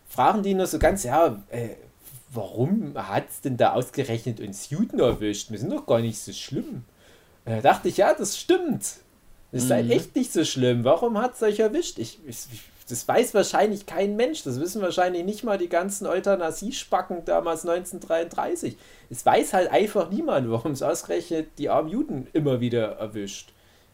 [0.08, 1.69] fragen die nur so ganz, ja, äh,
[2.32, 5.51] warum hat es denn da ausgerechnet uns Juden erwischt?
[5.51, 6.84] Wir sind doch gar nicht so schlimm.
[7.45, 8.97] Und da dachte ich, ja, das stimmt.
[9.51, 10.84] Das ist halt echt nicht so schlimm.
[10.84, 11.99] Warum hat es euch erwischt?
[11.99, 12.47] Ich, ich,
[12.89, 14.43] das weiß wahrscheinlich kein Mensch.
[14.43, 18.78] Das wissen wahrscheinlich nicht mal die ganzen Euthanasiespacken damals 1933.
[19.10, 23.52] Es weiß halt einfach niemand, warum es ausgerechnet die armen Juden immer wieder erwischt.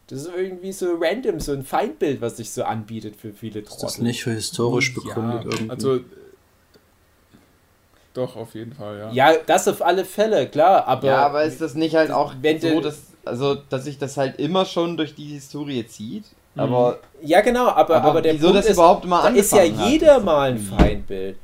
[0.07, 3.71] Das ist irgendwie so random, so ein Feindbild, was sich so anbietet für viele Ist
[3.71, 4.03] das Trottel.
[4.03, 5.69] nicht für historisch begründet Ja, irgendwie?
[5.71, 5.99] also.
[8.13, 9.11] Doch, auf jeden Fall, ja.
[9.11, 12.61] Ja, das auf alle Fälle, klar, aber, ja, aber ist das nicht halt auch wenn
[12.61, 16.25] so, du- dass, also, dass sich das halt immer schon durch die Historie zieht?
[16.55, 19.51] Aber, ja genau, aber, aber, aber, der wieso Punkt das ist, überhaupt mal da ist
[19.51, 21.37] ja hat, jeder ist mal ein Feindbild.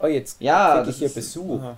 [0.00, 1.60] Oh, jetzt Ja, krieg das ich hier Besuch.
[1.60, 1.76] Aha.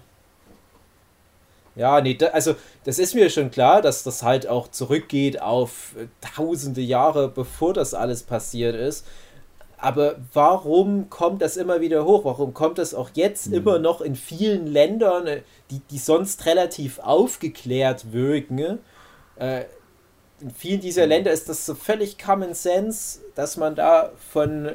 [1.75, 5.95] Ja, nee, da, also das ist mir schon klar, dass das halt auch zurückgeht auf
[5.99, 9.07] äh, tausende Jahre, bevor das alles passiert ist.
[9.79, 12.25] Aber warum kommt das immer wieder hoch?
[12.25, 16.99] Warum kommt das auch jetzt immer noch in vielen Ländern, äh, die, die sonst relativ
[16.99, 18.79] aufgeklärt wirken?
[19.37, 19.65] Äh,
[20.41, 24.71] in vielen dieser Länder ist das so völlig Common Sense, dass man da von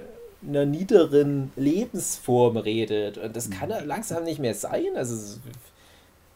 [0.47, 3.17] einer niederen Lebensform redet.
[3.19, 4.87] Und das kann ja langsam nicht mehr sein.
[4.95, 5.39] Also es-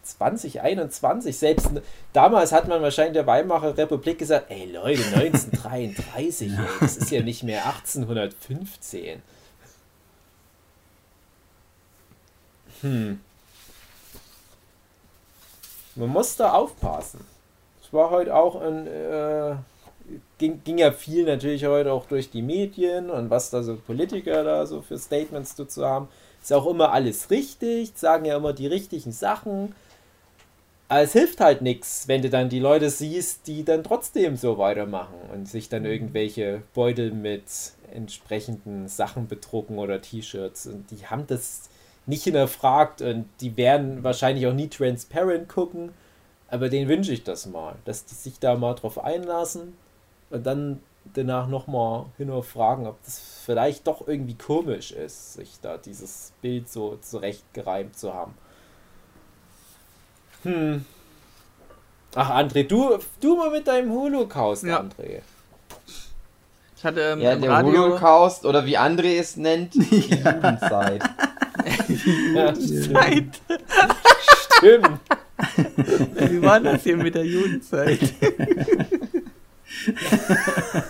[0.04, 1.68] 2021, selbst
[2.14, 7.24] damals hat man wahrscheinlich der Weimarer Republik gesagt, ey Leute, 1933, ey, das ist ja
[7.24, 9.24] nicht mehr 1815.
[12.82, 13.20] Hm.
[15.96, 17.22] Man muss da aufpassen.
[17.96, 19.56] War heute auch ein, äh,
[20.38, 24.44] ging, ging ja viel natürlich heute auch durch die Medien und was da so Politiker
[24.44, 26.10] da so für Statements dazu haben.
[26.42, 29.74] Ist auch immer alles richtig, sagen ja immer die richtigen Sachen.
[30.88, 34.60] Aber es hilft halt nichts, wenn du dann die Leute siehst, die dann trotzdem so
[34.60, 37.44] weitermachen und sich dann irgendwelche Beutel mit
[37.92, 40.68] entsprechenden Sachen bedrucken oder T-Shirts.
[40.68, 41.70] Und die haben das
[42.06, 45.92] nicht hinterfragt und die werden wahrscheinlich auch nie transparent gucken.
[46.48, 49.76] Aber denen wünsche ich das mal, dass die sich da mal drauf einlassen
[50.30, 50.80] und dann
[51.14, 56.98] danach nochmal hinterfragen, ob das vielleicht doch irgendwie komisch ist, sich da dieses Bild so
[57.02, 58.34] zurechtgereimt zu haben.
[60.44, 60.86] Hm.
[62.16, 64.80] Ach, André, du, du mal mit deinem Holocaust, Ja.
[64.80, 65.22] André.
[66.78, 67.84] Ich hatte ähm, Ja, im der Radio.
[67.84, 71.04] Holocaust oder wie André es nennt, die Jugendzeit.
[72.36, 73.42] Ja, Zeit.
[74.58, 75.00] stimmt.
[76.30, 78.00] Wie war das hier mit der Jugendzeit?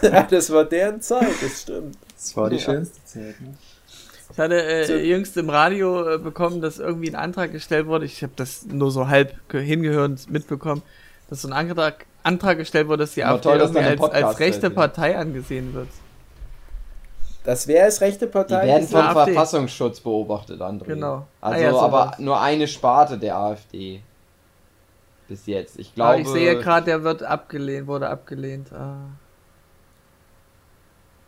[0.02, 1.98] Ja, das war deren Zeit, das stimmt.
[2.16, 2.62] Das war die Ja.
[2.62, 3.40] schönste Zeit.
[3.42, 3.56] Ne?
[4.32, 8.06] Ich hatte äh, So- jüngst im Radio äh, bekommen, dass irgendwie ein Antrag gestellt wurde.
[8.06, 10.82] Ich habe das nur so halb ge- hingehört mitbekommen,
[11.30, 14.68] dass so ein Antrag, Antrag gestellt wurde, dass die AfD toll, dass als, als rechte
[14.68, 14.70] ja.
[14.74, 15.88] Partei angesehen wird.
[17.44, 18.66] Das wäre als rechte Die Partei.
[18.68, 19.34] werden ist vom AfD.
[19.34, 20.86] Verfassungsschutz beobachtet, André.
[20.86, 21.28] Genau.
[21.40, 22.20] Also Ah ja, aber sowas.
[22.20, 24.02] nur eine Sparte der AfD.
[25.28, 25.80] Bis jetzt.
[25.80, 26.22] Ich Aber glaube.
[26.22, 28.72] ich sehe gerade, der wird abgelehnt, wurde abgelehnt.
[28.72, 28.98] Ah.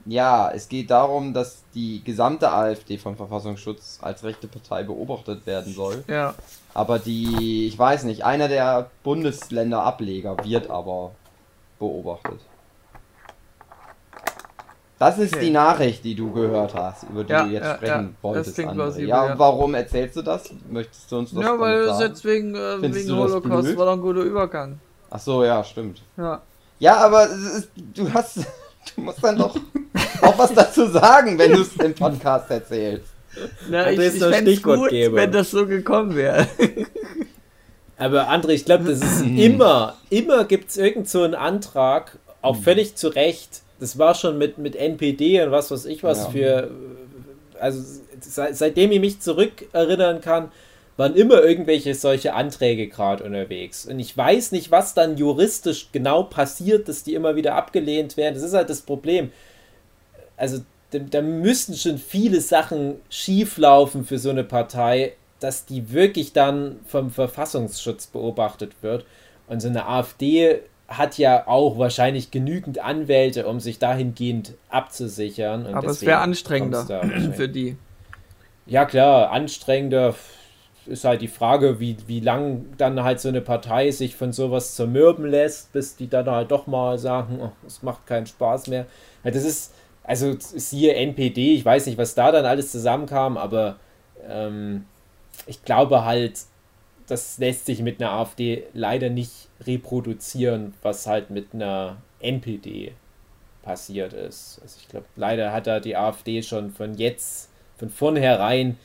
[0.05, 5.73] Ja, es geht darum, dass die gesamte AfD vom Verfassungsschutz als rechte Partei beobachtet werden
[5.73, 6.03] soll.
[6.07, 6.33] Ja.
[6.73, 11.11] Aber die, ich weiß nicht, einer der Bundesländer Ableger wird aber
[11.79, 12.39] beobachtet.
[14.99, 15.45] Das ist Okay.
[15.45, 18.01] die Nachricht, die du gehört hast, über die Ja, du jetzt ja, sprechen ja.
[18.01, 18.55] Das wolltest.
[18.55, 18.75] klingt André.
[18.75, 19.39] plausibel, ja, ja.
[19.39, 20.49] warum erzählst du das?
[20.71, 22.09] Möchtest du uns das Ja, weil das sagen?
[22.09, 24.79] jetzt wegen, äh, wegen das Holocaust war doch ein guter Übergang.
[25.11, 26.01] Ach so, ja, stimmt.
[26.17, 26.41] Ja.
[26.79, 28.37] Ja, aber es ist, du hast,
[28.95, 29.55] du musst dann doch
[30.21, 33.05] auch was dazu sagen, wenn du es im Podcast erzählst.
[33.69, 35.15] Na, ich ich der fänd's gut, Stichwortgeber.
[35.17, 36.47] wenn das so gekommen wäre.
[37.99, 42.55] Aber André, ich glaube, das ist immer, immer gibt es irgend so einen Antrag, auch
[42.55, 43.61] völlig zu Recht.
[43.79, 46.29] Das war schon mit, mit NPD und was weiß ich was Ja.
[46.29, 46.71] für.
[47.59, 47.81] Also
[48.19, 50.51] seit, seitdem ich mich zurückerinnern kann,
[50.95, 53.85] waren immer irgendwelche solche Anträge gerade unterwegs.
[53.85, 58.33] Und ich weiß nicht, was dann juristisch genau passiert, dass die immer wieder abgelehnt werden.
[58.35, 59.31] Das ist halt das Problem.
[60.37, 60.59] Also
[60.91, 66.33] da, da müssten schon viele Sachen schief laufen für so eine Partei, dass die wirklich
[66.33, 69.05] dann vom Verfassungsschutz beobachtet wird.
[69.47, 75.65] Und so eine AfD hat ja auch wahrscheinlich genügend Anwälte, um sich dahingehend abzusichern.
[75.65, 77.03] Und Aber es wäre anstrengender
[77.35, 77.77] für die.
[78.65, 80.15] Ja, klar, anstrengender
[80.85, 84.75] ist halt die Frage, wie, wie lang dann halt so eine Partei sich von sowas
[84.75, 88.85] zermürben lässt, bis die dann halt doch mal sagen, oh, es macht keinen Spaß mehr.
[89.23, 89.73] Das ist,
[90.03, 93.75] also siehe NPD, ich weiß nicht, was da dann alles zusammenkam, aber
[94.29, 94.85] ähm,
[95.45, 96.39] ich glaube halt,
[97.07, 102.93] das lässt sich mit einer AfD leider nicht reproduzieren, was halt mit einer NPD
[103.63, 104.59] passiert ist.
[104.61, 108.77] Also ich glaube, leider hat da die AfD schon von jetzt, von vornherein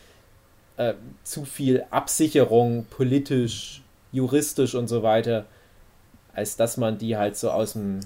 [0.76, 3.82] äh, zu viel Absicherung politisch,
[4.12, 5.46] juristisch und so weiter,
[6.32, 8.00] als dass man die halt so aus dem,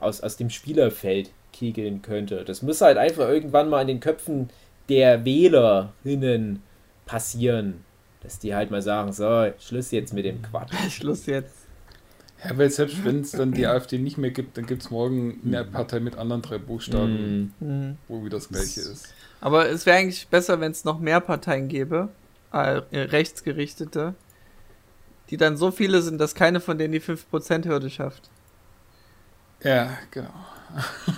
[0.00, 2.44] aus, aus dem Spielerfeld kegeln könnte.
[2.44, 4.48] Das muss halt einfach irgendwann mal in den Köpfen
[4.88, 6.62] der Wählerinnen
[7.06, 7.84] passieren,
[8.22, 10.72] dass die halt mal sagen, so, Schluss jetzt mit dem Quatsch.
[10.90, 11.54] Schluss jetzt.
[12.44, 15.40] Ja, weil selbst wenn es dann die AfD nicht mehr gibt, dann gibt es morgen
[15.44, 17.64] eine Partei mit anderen drei Buchstaben, Mm.
[17.64, 17.96] Mhm.
[18.08, 19.14] wo wieder das gleiche ist.
[19.40, 22.08] Aber es wäre eigentlich besser, wenn es noch mehr Parteien gäbe,
[22.52, 24.14] äh, rechtsgerichtete,
[25.30, 28.28] die dann so viele sind, dass keine von denen die 5%-Hürde schafft.
[29.62, 30.30] Ja, genau.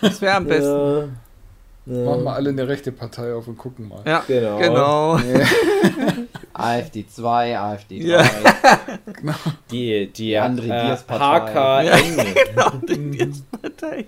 [0.02, 0.64] Das wäre am besten.
[0.68, 1.08] Ja,
[1.86, 4.02] Machen wir alle eine rechte Partei auf und gucken mal.
[4.06, 4.58] Ja, Genau.
[4.58, 5.18] genau.
[6.54, 8.06] AfD 2, AfD 3.
[8.06, 8.24] Ja.
[9.70, 11.86] Die, die André äh, Diaz-Partei.
[11.86, 12.34] HKN.
[12.34, 14.06] genau, die Partei.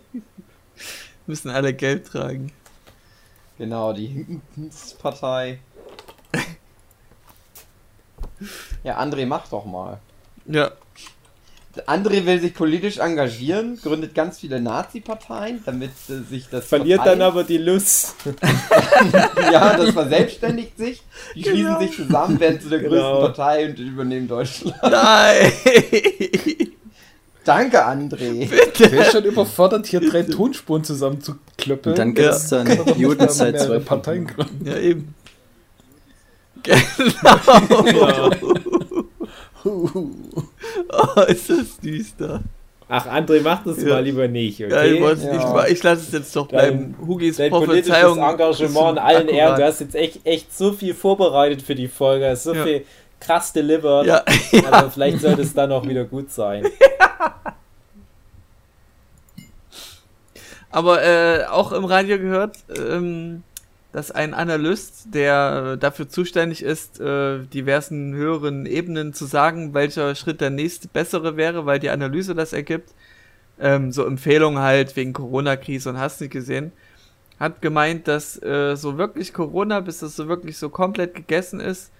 [1.26, 2.50] Müssen alle Geld tragen.
[3.58, 4.40] Genau, die
[5.00, 5.58] Partei.
[8.84, 9.98] Ja, André, mach doch mal.
[10.44, 10.70] Ja.
[11.86, 17.18] André will sich politisch engagieren, gründet ganz viele Nazi-Parteien, damit äh, sich das Verliert Parteien-
[17.20, 18.14] dann aber die Lust.
[19.52, 21.02] Ja, das verselbstständigt sich.
[21.34, 21.78] Die Genau.
[21.78, 23.20] schließen sich zusammen, werden zu der Genau.
[23.20, 24.74] größten Partei und übernehmen Deutschland.
[24.82, 25.52] Nein!
[27.44, 28.48] Danke, André.
[28.78, 31.92] Der ist schon überfordert, hier drei Tonspuren zusammenzuklöppeln.
[31.92, 32.66] Und dann gibt es dann
[32.98, 33.78] Judenzeit 2.
[33.80, 34.66] Parteien gründen.
[34.66, 35.14] ja, eben.
[36.66, 38.30] Genau.
[41.16, 42.42] oh, ist das düster.
[42.88, 43.88] Ach, André, mach das Ja.
[43.94, 44.72] mal lieber nicht, okay?
[44.72, 45.33] Ja, ich, Ja.
[45.33, 47.07] nicht mal- ich lasse es jetzt doch Dein- bleiben.
[47.07, 48.18] Hugis Dein politisches Prophezeiung.
[48.18, 49.57] Engagement in allen Ehren.
[49.59, 52.62] Du hast jetzt echt, echt so viel vorbereitet für die Folge, hast so Ja.
[52.62, 52.85] viel
[53.18, 54.07] krass delivered.
[54.07, 54.22] Ja,
[54.70, 56.64] Aber vielleicht sollte es dann auch wieder gut sein.
[60.70, 63.42] aber äh, auch im Radio gehört, ähm,
[63.96, 70.14] dass ein Analyst, der äh, dafür zuständig ist, äh, diversen höheren Ebenen zu sagen, welcher
[70.14, 72.90] Schritt der nächste bessere wäre, weil die Analyse das ergibt,
[73.59, 76.72] ähm, so Empfehlungen halt wegen Corona-Krise und hast nicht gesehen,
[77.40, 81.90] hat gemeint, dass äh, so wirklich Corona, bis das so wirklich so komplett gegessen ist,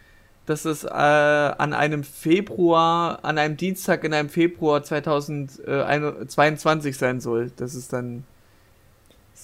[0.45, 7.53] dass es äh, an einem Februar, an einem Dienstag in einem Februar 2022 sein soll.
[7.57, 8.25] Dass es dann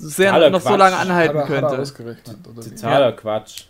[0.03, 0.79] sehr Totaler noch so Quatsch.
[0.79, 1.83] lange anhalten Hat er, hat er könnte.
[1.83, 2.71] ausgerechnet, oder wie?
[2.71, 3.65] Totaler Quatsch.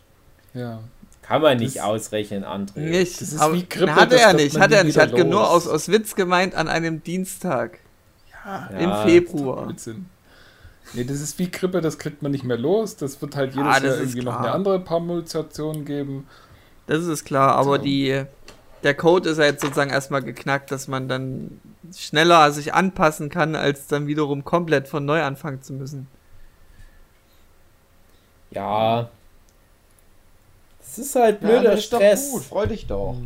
[0.54, 0.80] Ja.
[1.22, 2.80] Kann man nicht Das- ausrechnen, André.
[2.80, 3.20] Nicht.
[3.20, 4.98] Das ist aber wie Grippe, hat das er nicht, hat er nicht.
[4.98, 5.48] Hat nur los.
[5.48, 7.78] aus, aus Witz gemeint an einem Dienstag
[8.78, 9.04] im Ja.
[9.04, 9.66] Februar.
[9.66, 10.06] Blödsinn.
[10.94, 12.96] Nee, das ist wie Grippe, das kriegt man nicht mehr los.
[12.96, 14.40] Das wird halt jedes Ah, das Jahr irgendwie noch klar.
[14.46, 16.26] eine andere Permutation geben.
[16.86, 17.82] Das ist klar, aber So.
[17.82, 18.24] die,
[18.82, 21.60] der Code ist halt sozusagen erstmal geknackt, dass man dann
[21.96, 26.08] schneller sich anpassen kann, als dann wiederum komplett von neu anfangen zu müssen.
[28.54, 29.08] Ja.
[30.80, 32.26] Es ist halt Ja, blöder das ist Stress.
[32.26, 33.16] Doch gut, freu dich doch.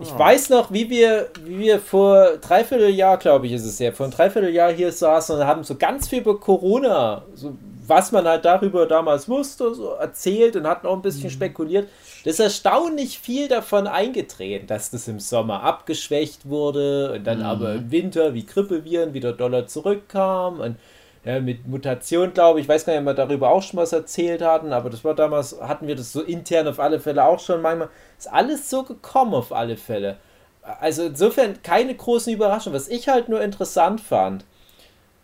[0.00, 3.92] Ich weiß noch, wie wir, wie wir vor dreiviertel Jahr, glaube ich, ist es ja,
[3.92, 7.54] vor einem Dreivierteljahr hier saßen und haben so ganz viel über Corona, so
[7.86, 11.88] was man halt darüber damals wusste, so erzählt und hatten auch ein bisschen spekuliert.
[12.24, 17.74] Da ist erstaunlich viel davon eingetreten, dass das im Sommer abgeschwächt wurde und dann aber
[17.74, 20.76] im Winter wie Grippeviren wieder doller zurückkam und
[21.24, 23.92] ja, mit Mutation, glaube ich, ich weiß gar nicht, ob wir darüber auch schon was
[23.92, 27.40] erzählt hatten, aber das war damals, hatten wir das so intern auf alle Fälle auch
[27.40, 27.88] schon manchmal.
[28.18, 30.18] Ist alles so gekommen auf alle Fälle.
[30.62, 32.76] Also insofern keine großen Überraschungen.
[32.76, 34.44] Was ich halt nur interessant fand,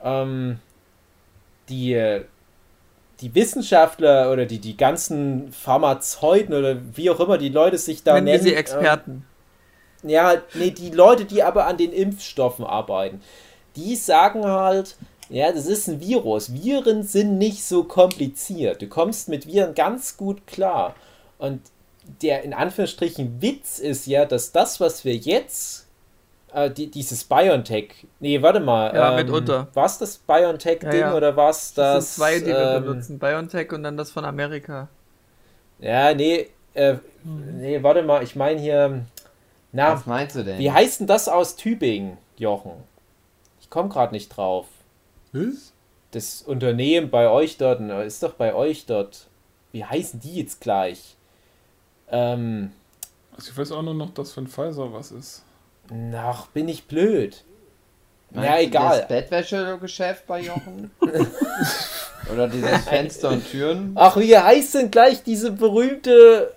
[0.03, 0.59] ähm,
[1.69, 2.23] die,
[3.21, 8.15] die Wissenschaftler oder die, die ganzen Pharmazeuten oder wie auch immer die Leute sich da
[8.15, 8.45] Nennen wir nennen.
[8.45, 9.27] sie ähm, Experten.
[10.03, 13.21] ja, nee, die Leute, die aber an den Impfstoffen arbeiten,
[13.77, 14.97] die sagen halt,
[15.31, 16.53] ja, das ist ein Virus.
[16.53, 18.83] Viren sind nicht so kompliziert.
[18.83, 20.95] Du kommst mit Viren ganz gut klar.
[21.39, 21.63] Und
[22.23, 25.87] der in Anführungsstrichen Witz ist ja, dass das, was wir jetzt,
[26.53, 29.69] äh, die, dieses BioNTech, nee, warte mal, Ja, ähm, mitunter.
[29.75, 31.15] war es das BioNTech-Ding Ja, ja.
[31.15, 32.15] oder was Das, das?
[32.17, 33.19] sind zwei, die wir ähm, benutzen.
[33.19, 34.89] BioNTech und dann das von Amerika.
[35.79, 39.05] Ja, nee, äh, nee, warte mal, ich meine hier,
[39.73, 40.59] na, Was meinst du denn?
[40.59, 42.73] Wie heißt denn das aus Tübingen, Jochen?
[43.61, 44.67] Ich komme gerade nicht drauf.
[45.33, 45.73] Was?
[46.13, 49.29] Das Unternehmen bei euch dort, ist doch bei euch dort.
[49.73, 51.17] Wie heißen die jetzt gleich?
[52.11, 52.73] Ähm,
[53.37, 55.43] Also ich weiß auch nur noch, dass von Pfizer was ist.
[56.15, 57.45] ach, bin ich blöd.
[58.31, 58.99] Meinst ja, egal.
[58.99, 60.91] Das Bettwäschegeschäft bei Jochen?
[62.33, 63.93] Oder dieses Fenster und Türen?
[63.97, 66.53] Ach, wie heißt denn gleich diese berühmte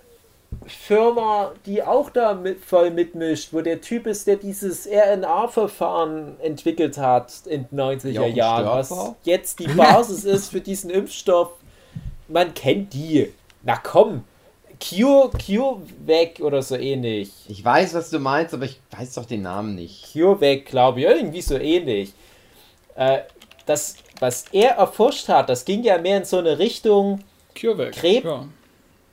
[0.66, 6.98] Firma, die auch da mit, voll mitmischt, wo der Typ ist, der dieses RNA-Verfahren entwickelt
[6.98, 8.92] hat in den 90er Jochen Jahren, was
[9.24, 11.52] jetzt die Basis ist für diesen Impfstoff.
[12.28, 13.32] Man kennt die.
[13.62, 14.24] Na komm,
[14.82, 17.30] Cure, CureVac oder so ähnlich.
[17.48, 20.12] Ich weiß, was du meinst, aber ich weiß doch den Namen nicht.
[20.12, 22.12] CureVac, glaube ich, irgendwie so ähnlich.
[22.96, 23.20] Äh,
[23.66, 27.20] das, was er erforscht hat, das ging ja mehr in so eine Richtung,
[27.58, 27.92] CureVac.
[27.92, 28.46] Krebs- Ja.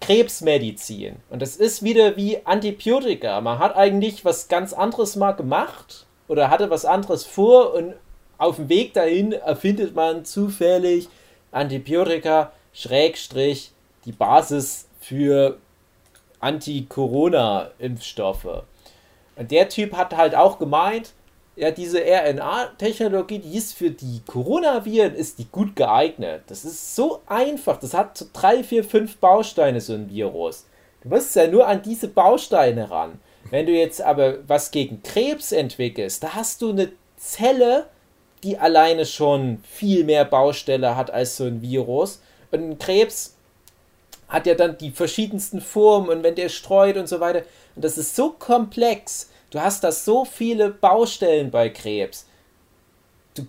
[0.01, 1.15] Krebsmedizin.
[1.29, 3.39] Und das ist wieder wie Antibiotika.
[3.39, 7.93] Man hat eigentlich was ganz anderes mal gemacht oder hatte was anderes vor und
[8.37, 11.07] auf dem Weg dahin erfindet man zufällig
[11.51, 13.71] Antibiotika, Schrägstrich,
[14.05, 15.57] die Basis für
[16.39, 18.63] Anti-Corona-Impfstoffe.
[19.35, 21.13] Und der Typ hat halt auch gemeint,
[21.55, 26.43] ja, diese RNA-Technologie, die ist für die Coronaviren, ist die gut geeignet.
[26.47, 27.77] Das ist so einfach.
[27.77, 30.65] Das hat so drei, vier, fünf Bausteine, so ein Virus.
[31.03, 33.19] Du musst ja nur an diese Bausteine ran.
[33.49, 37.87] Wenn du jetzt aber was gegen Krebs entwickelst, da hast du eine Zelle,
[38.43, 42.21] die alleine schon viel mehr Baustelle hat als so ein Virus.
[42.51, 43.35] Und ein Krebs
[44.27, 47.43] hat ja dann die verschiedensten Formen und wenn der streut und so weiter.
[47.75, 49.30] Und das ist so komplex.
[49.51, 52.25] Du hast da so viele Baustellen bei Krebs.
[53.35, 53.45] Du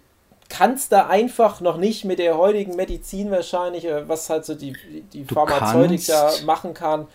[0.48, 4.76] kannst da einfach noch nicht mit der heutigen Medizin wahrscheinlich, äh, was halt so die,
[5.12, 7.06] die Du Pharmazeutik da kannst- machen kann,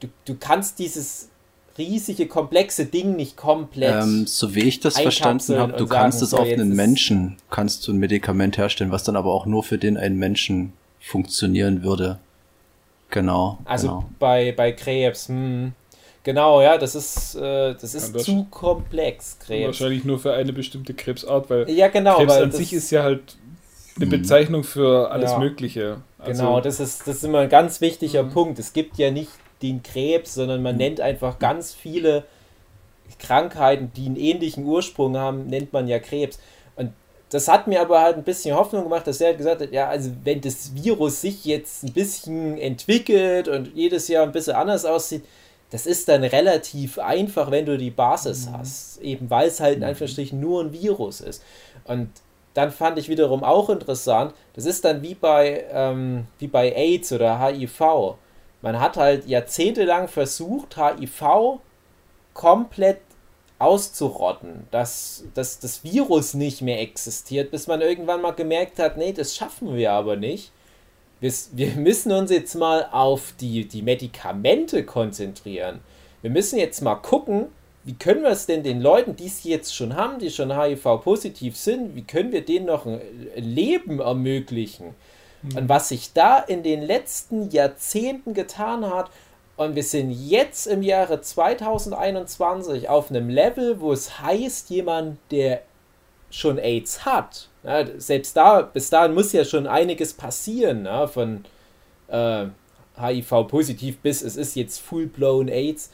[0.00, 1.28] du, du kannst dieses
[1.76, 4.02] riesige, komplexe Ding nicht komplett.
[4.02, 7.86] Ähm, so wie ich das verstanden habe, du kannst es so, auf einen Menschen, kannst
[7.86, 12.18] du ein Medikament herstellen, was dann aber auch nur für den einen Menschen funktionieren würde.
[13.10, 13.58] Genau.
[13.64, 14.04] Also genau.
[14.18, 15.72] bei, bei Krebs, hm.
[16.22, 19.66] Genau, ja, das ist, äh, das ist zu komplex, Krebs.
[19.66, 23.02] wahrscheinlich nur für eine bestimmte Krebsart, weil Ja, genau, Krebs weil an sich ist ja
[23.02, 23.36] halt
[23.96, 25.38] eine Bezeichnung für alles Ja.
[25.38, 26.02] Mögliche.
[26.18, 28.30] Also, Genau, das ist, das ist immer ein ganz wichtiger Mhm.
[28.32, 28.58] Punkt.
[28.58, 29.30] Es gibt ja nicht
[29.62, 32.24] den Krebs, sondern man nennt einfach ganz viele
[33.18, 36.38] Krankheiten, die einen ähnlichen Ursprung haben, nennt man ja Krebs.
[36.76, 36.92] Und
[37.30, 39.88] das hat mir aber halt ein bisschen Hoffnung gemacht, dass er halt gesagt hat, ja,
[39.88, 44.84] also wenn das Virus sich jetzt ein bisschen entwickelt und jedes Jahr ein bisschen anders
[44.84, 45.24] aussieht,
[45.70, 48.58] das ist dann relativ einfach, wenn du die Basis mhm.
[48.58, 49.00] hast.
[49.00, 51.42] Eben weil es halt in Anführungsstrichen nur ein Virus ist.
[51.84, 52.10] Und
[52.54, 57.12] dann fand ich wiederum auch interessant, das ist dann wie bei, ähm, wie bei AIDS
[57.12, 58.16] oder HIV.
[58.62, 61.60] Man hat halt jahrzehntelang versucht, HIV
[62.34, 63.00] komplett
[63.58, 69.12] auszurotten, dass, dass das Virus nicht mehr existiert, bis man irgendwann mal gemerkt hat, nee,
[69.12, 70.50] das schaffen wir aber nicht.
[71.20, 75.80] Wir, wir müssen uns jetzt mal auf die, die Medikamente konzentrieren.
[76.22, 77.46] Wir müssen jetzt mal gucken,
[77.84, 81.56] wie können wir es denn den Leuten, die es jetzt schon haben, die schon HIV-positiv
[81.56, 83.00] sind, wie können wir denen noch ein
[83.36, 84.94] Leben ermöglichen?
[85.42, 85.56] Mhm.
[85.56, 89.10] Und was sich da in den letzten Jahrzehnten getan hat,
[89.56, 95.60] und wir sind jetzt im Jahre 2021 auf einem Level, wo es heißt, jemand, der
[96.30, 101.44] schon AIDS hat, ja, selbst da, bis dahin muss ja schon einiges passieren, ja, von
[102.08, 102.46] äh,
[102.98, 105.90] HIV-positiv bis es ist jetzt full-blown AIDS.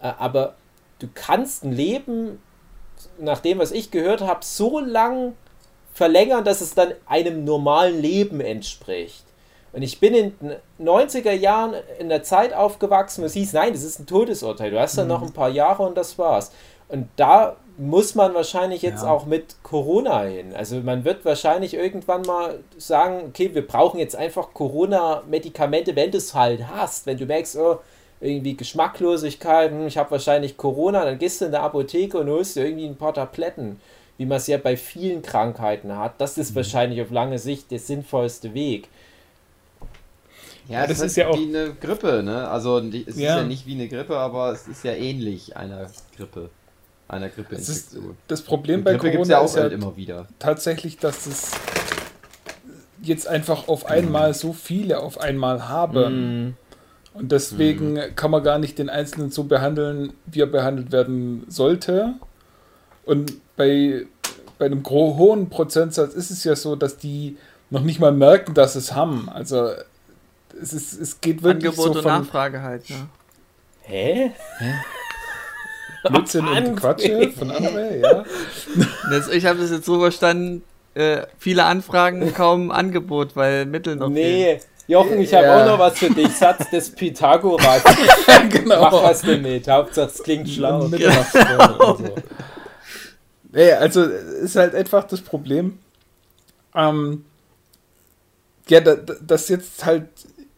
[0.00, 0.54] Äh, aber
[0.98, 2.40] du kannst ein Leben,
[3.18, 5.34] nach dem, was ich gehört habe, so lang
[5.92, 9.24] verlängern, dass es dann einem normalen Leben entspricht.
[9.72, 13.72] Und ich bin in den 90er Jahren in der Zeit aufgewachsen, wo es hieß, nein,
[13.72, 14.70] das ist ein Todesurteil.
[14.70, 15.12] Du hast dann mhm.
[15.12, 16.52] noch ein paar Jahre und das war's.
[16.88, 19.10] Und da muss man wahrscheinlich jetzt ja.
[19.10, 20.54] auch mit Corona hin.
[20.54, 26.18] Also man wird wahrscheinlich irgendwann mal sagen, okay, wir brauchen jetzt einfach Corona-Medikamente, wenn du
[26.18, 27.06] es halt hast.
[27.06, 27.80] Wenn du merkst, oh,
[28.20, 32.56] irgendwie Geschmacklosigkeit, hm, ich habe wahrscheinlich Corona, dann gehst du in der Apotheke und holst
[32.56, 33.80] dir irgendwie ein paar Tabletten,
[34.16, 36.14] wie man es ja bei vielen Krankheiten hat.
[36.18, 36.56] Das ist mhm.
[36.56, 38.88] wahrscheinlich auf lange Sicht der sinnvollste Weg.
[40.68, 42.48] Ja, das, das ist ja auch wie eine Grippe, ne?
[42.48, 43.00] Also es ja.
[43.04, 46.50] ist ja nicht wie eine Grippe, aber es ist ja ähnlich einer Grippe.
[47.08, 48.04] Einer Grippeinfektion.
[48.26, 50.26] Das, das Problem bei Grippe Corona ja ist halt immer wieder.
[50.38, 51.52] tatsächlich, dass es
[53.00, 56.48] jetzt einfach auf einmal so viele auf einmal haben.
[56.48, 56.56] Mm.
[57.14, 58.16] Und deswegen mm.
[58.16, 62.14] kann man gar nicht den Einzelnen so behandeln, wie er behandelt werden sollte.
[63.04, 64.06] Und bei,
[64.58, 67.38] bei einem hohen Prozentsatz ist es ja so, dass die
[67.70, 69.28] noch nicht mal merken, dass sie es haben.
[69.28, 69.70] Also
[70.60, 72.12] es, ist, es geht wirklich Angebot so von...
[72.12, 73.08] und Nachfrage halt, ne?
[73.82, 74.32] Hä?
[74.58, 74.74] Hä?
[76.08, 78.24] Blödsinn und Quatsche von André, ja.
[79.10, 80.62] Das, ich habe das jetzt so verstanden,
[80.94, 84.60] äh, viele Anfragen, kaum Angebot, weil Mittel noch Nee, fehlen.
[84.88, 85.62] Jochen, ich habe ja.
[85.62, 86.32] auch noch was für dich.
[86.32, 87.82] Satz des Pythagoras.
[88.50, 88.82] genau.
[88.82, 89.68] Mach was damit.
[89.68, 90.88] Hauptsache es klingt schlau.
[90.88, 91.96] Genau.
[91.96, 92.14] So.
[93.52, 95.78] Nee, also ist halt einfach das Problem.
[96.74, 97.24] Ähm,
[98.68, 100.08] ja, da, dass jetzt halt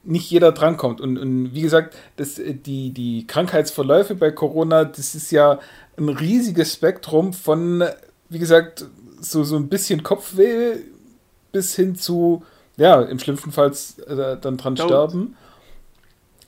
[0.09, 1.00] nicht jeder drankommt.
[1.00, 5.61] Und, und wie gesagt, das, äh, die, die Krankheitsverläufe bei Corona, das ist ja
[5.96, 7.84] ein riesiges Spektrum von,
[8.28, 8.86] wie gesagt,
[9.20, 10.76] so, so ein bisschen Kopfweh
[11.52, 12.42] bis hin zu,
[12.76, 13.72] ja, im schlimmsten Fall
[14.06, 14.84] äh, dann dran Don't.
[14.86, 15.36] sterben.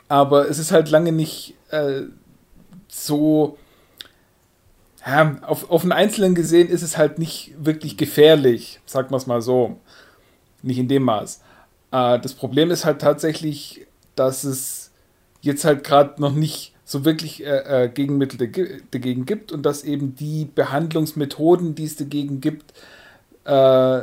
[0.08, 2.02] Aber es ist halt lange nicht äh,
[2.88, 3.58] so.
[5.06, 9.26] Ja, auf, auf einen Einzelnen gesehen ist es halt nicht wirklich gefährlich, sagen wir es
[9.26, 9.78] mal so.
[10.62, 11.40] Nicht in dem Maß.
[11.93, 13.86] Äh, das Problem ist halt tatsächlich,
[14.16, 14.91] dass es
[15.41, 18.51] jetzt halt gerade noch nicht so wirklich äh, äh, Gegenmittel
[18.91, 22.72] dagegen gibt und dass eben die Behandlungsmethoden, die es dagegen gibt,
[23.45, 24.03] äh,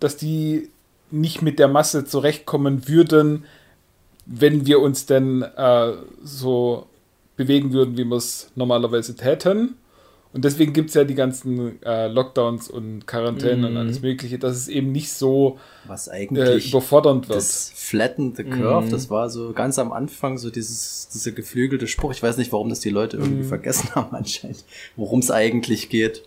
[0.00, 0.70] dass die
[1.10, 3.44] nicht mit der Masse zurechtkommen würden,
[4.24, 5.92] wenn wir uns denn äh,
[6.24, 6.86] so
[7.36, 9.76] bewegen würden, wie wir es normalerweise täten.
[10.36, 13.64] Und deswegen gibt es ja die ganzen äh, Lockdowns und Quarantäne mhm.
[13.64, 17.38] und alles Mögliche, dass es eben nicht so Was eigentlich äh, überfordernd wird.
[17.38, 18.90] Das Flatten the Curve, mhm.
[18.90, 22.10] das war so ganz am Anfang so dieses, dieser geflügelte Spruch.
[22.10, 23.48] Ich weiß nicht, warum das die Leute irgendwie mhm.
[23.48, 24.62] vergessen haben anscheinend,
[24.94, 26.22] worum es eigentlich geht.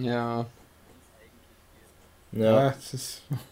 [0.00, 0.46] Ja.
[2.32, 2.68] Ja.
[2.68, 2.74] ja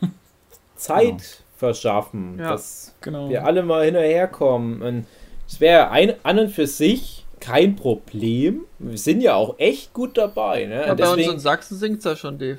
[0.77, 1.21] Zeit genau.
[1.59, 2.53] verschaffen, ja.
[2.53, 3.29] dass genau.
[3.29, 4.81] wir alle mal hinterherkommen.
[4.81, 5.07] Und
[5.47, 8.65] es wäre an und für sich kein Problem.
[8.79, 10.67] Wir sind ja auch echt gut dabei.
[10.67, 10.87] Ne?
[10.87, 12.59] Ja, bei Deswegen, uns in Sachsen singt es ja schon, Dave.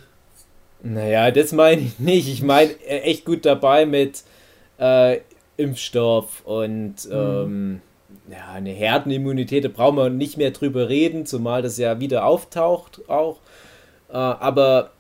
[0.84, 2.28] Naja, das meine ich nicht.
[2.28, 4.23] Ich meine äh, echt gut dabei mit
[4.80, 5.19] äh,
[5.57, 7.11] Impfstoff und mhm.
[7.11, 7.82] ähm,
[8.30, 9.65] ja, eine Herdenimmunität.
[9.65, 13.38] Da brauchen wir nicht mehr drüber reden, zumal das ja wieder auftaucht auch.
[14.09, 14.91] Äh, aber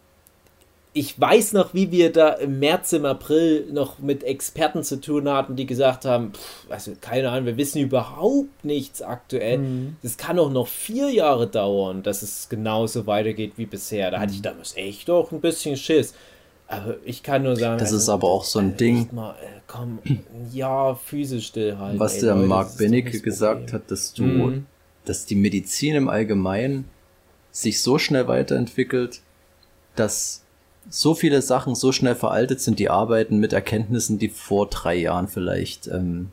[0.97, 5.29] ich weiß noch, wie wir da im März, im April noch mit Experten zu tun
[5.29, 9.59] hatten, die gesagt haben, pff, also keine Ahnung, wir wissen überhaupt nichts aktuell.
[9.59, 9.97] Mhm.
[10.01, 14.09] Das kann auch noch vier Jahre dauern, dass es genauso weitergeht wie bisher.
[14.09, 14.43] Da hatte ich mhm.
[14.43, 16.15] damals echt auch ein bisschen Schiss.
[16.67, 19.09] Aber ich kann nur sagen, das also, ist aber auch so ein äh, Ding.
[19.13, 19.99] Mal, äh, komm,
[20.51, 21.99] ja, physisch stillhalten.
[21.99, 24.65] Was ey, der Leute, Marc Benecke gesagt hat, dass du, mhm.
[25.05, 26.85] dass die Medizin im Allgemeinen
[27.51, 29.21] sich so schnell weiterentwickelt,
[29.95, 30.43] dass
[30.89, 35.27] so viele Sachen so schnell veraltet sind, die arbeiten mit Erkenntnissen, die vor drei Jahren
[35.27, 36.29] vielleicht ähm,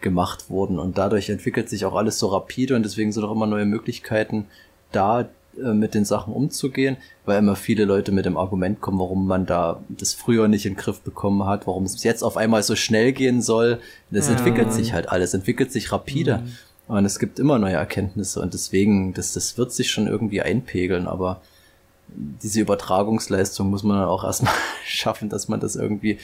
[0.00, 0.78] gemacht wurden.
[0.78, 4.46] Und dadurch entwickelt sich auch alles so rapide und deswegen sind auch immer neue Möglichkeiten
[4.92, 5.28] da,
[5.62, 9.46] äh, mit den Sachen umzugehen, weil immer viele Leute mit dem Argument kommen, warum man
[9.46, 12.76] da das früher nicht in den Griff bekommen hat, warum es jetzt auf einmal so
[12.76, 13.80] schnell gehen soll.
[14.10, 14.34] Das Ja.
[14.34, 16.42] entwickelt sich halt alles, entwickelt sich rapide.
[16.88, 21.08] Und es gibt immer neue Erkenntnisse und deswegen, das, das wird sich schon irgendwie einpegeln,
[21.08, 21.40] aber
[22.08, 24.52] diese Übertragungsleistung muss man dann auch erstmal
[24.86, 26.18] schaffen, dass man das irgendwie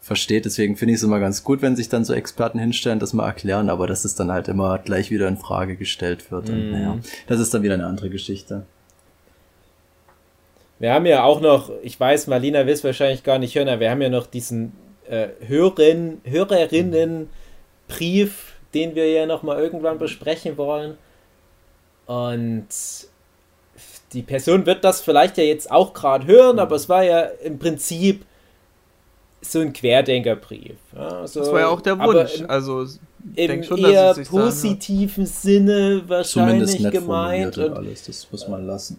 [0.00, 0.44] versteht.
[0.44, 3.26] Deswegen finde ich es immer ganz gut, wenn sich dann so Experten hinstellen, das mal
[3.26, 6.48] erklären, aber dass es dann halt immer gleich wieder in Frage gestellt wird.
[6.48, 6.72] Und Mhm.
[6.72, 8.64] naja, das ist dann wieder eine andere Geschichte.
[10.78, 13.80] Wir haben ja auch noch, ich weiß, Marlina will es wahrscheinlich gar nicht hören, aber
[13.80, 14.72] wir haben ja noch diesen
[15.08, 20.98] äh, Hörerin, Hörerinnenbrief, den wir ja noch mal irgendwann besprechen wollen.
[22.06, 22.66] Und
[24.12, 27.58] die Person wird das vielleicht ja jetzt auch gerade hören, aber es war ja im
[27.58, 28.24] Prinzip
[29.40, 30.76] so ein Querdenkerbrief.
[30.94, 32.40] Ja, so, Das war ja auch der Wunsch.
[32.40, 32.86] Im, Also,
[33.34, 34.28] im schon, eher anhört.
[34.28, 36.28] positiven Sinne wahrscheinlich
[36.68, 37.58] Zumindest nett gemeint.
[37.58, 38.98] Und alles, das muss man lassen.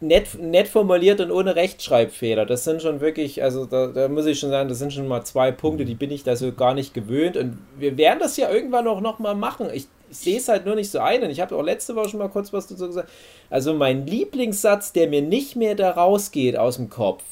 [0.00, 2.46] Nett, nett formuliert und ohne Rechtschreibfehler.
[2.46, 5.24] Das sind schon wirklich, also da, da muss ich schon sagen, das sind schon mal
[5.24, 7.36] zwei Punkte, die bin ich da so gar nicht gewöhnt.
[7.36, 9.68] Und wir werden das ja irgendwann auch noch mal machen.
[9.72, 11.22] Ich, ich sehe es halt nur nicht so ein.
[11.22, 13.08] Und ich habe auch letzte Woche schon mal kurz was dazu gesagt.
[13.50, 17.24] Also mein Lieblingssatz, der mir nicht mehr da rausgeht aus dem Kopf,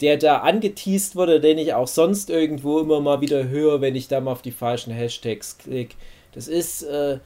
[0.00, 4.08] der da angeteased wurde, den ich auch sonst irgendwo immer mal wieder höre, wenn ich
[4.08, 5.96] da mal auf die falschen Hashtags klicke.
[6.32, 7.18] Das ist, äh,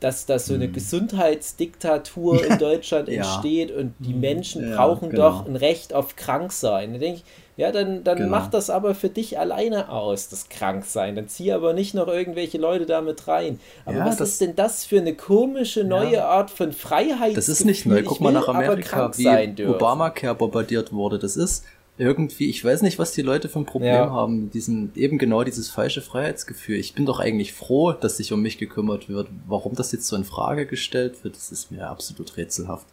[0.00, 3.16] dass da so eine Gesundheitsdiktatur in Deutschland Ja.
[3.22, 5.22] entsteht und die Menschen Ja, brauchen genau.
[5.30, 6.94] doch ein Recht auf Kranksein.
[6.94, 7.24] Da denke ich,
[7.56, 8.30] ja, dann, dann Genau.
[8.30, 11.14] mach das aber für dich alleine aus, das Kranksein.
[11.16, 13.60] Dann zieh aber nicht noch irgendwelche Leute damit rein.
[13.84, 17.36] Aber Ja, was das- ist denn das für eine komische neue Art von Freiheit?
[17.36, 18.02] Das ist nicht neu.
[18.02, 19.66] Guck mal nach Amerika, wie.
[19.66, 21.18] Obamacare bombardiert wurde.
[21.18, 21.64] Das ist
[22.00, 24.10] irgendwie, ich weiß nicht, was die Leute für ein Problem Ja.
[24.10, 26.76] haben mit diesem, eben genau dieses falsche Freiheitsgefühl.
[26.76, 29.28] Ich bin doch eigentlich froh, dass sich um mich gekümmert wird.
[29.46, 32.86] Warum das jetzt so in Frage gestellt wird, das ist mir absolut rätselhaft.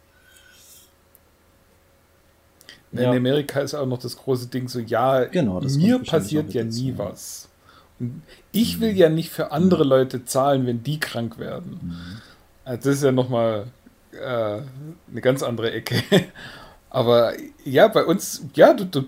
[2.92, 3.12] In Ja.
[3.12, 6.92] Amerika ist auch noch das große Ding so, ja, Genau, das mir passiert ja nie
[6.92, 6.98] ja.
[6.98, 7.50] was.
[8.00, 12.22] Und ich will ja nicht für andere Leute zahlen, wenn die krank werden.
[12.64, 13.68] Also das ist ja nochmal
[14.12, 14.62] äh,
[15.12, 16.02] eine ganz andere Ecke.
[16.90, 17.34] Aber
[17.66, 19.04] ja, bei uns, ja, du, du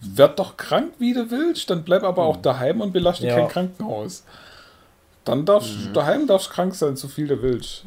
[0.00, 3.36] werd doch krank, wie du willst, dann bleib aber auch daheim und belaste Ja.
[3.36, 4.24] kein Krankenhaus.
[5.24, 7.84] Dann darfst daheim darfst krank sein, so viel du willst.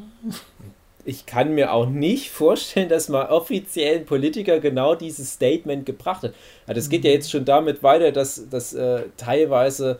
[1.04, 6.24] ich kann mir auch nicht vorstellen, dass mal offiziell ein Politiker genau dieses Statement gebracht
[6.24, 6.34] hat.
[6.66, 10.00] Also das geht ja jetzt schon damit weiter, dass, dass äh, teilweise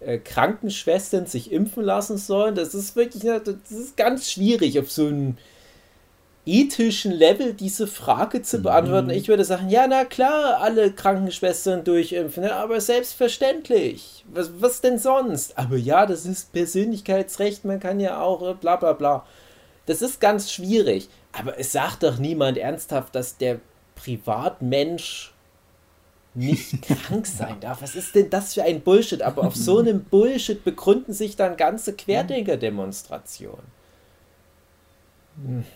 [0.00, 2.54] äh, Krankenschwestern sich impfen lassen sollen.
[2.54, 5.38] Das ist wirklich, das ist ganz schwierig auf so einem
[6.46, 9.10] ethischen Level diese Frage zu beantworten.
[9.10, 14.24] Ich würde sagen, ja, na klar, alle Krankenschwestern durchimpfen, ne, aber selbstverständlich.
[14.32, 15.56] Was, was denn sonst?
[15.56, 19.24] Aber ja, das ist Persönlichkeitsrecht, man kann ja auch äh, bla bla bla.
[19.86, 21.08] Das ist ganz schwierig.
[21.32, 23.60] Aber es sagt doch niemand ernsthaft, dass der
[23.96, 25.32] Privatmensch
[26.34, 27.80] nicht krank sein darf.
[27.80, 29.22] Was ist denn das für ein Bullshit?
[29.22, 33.64] Aber auf so einem Bullshit begründen sich dann ganze Querdenker-Demonstrationen.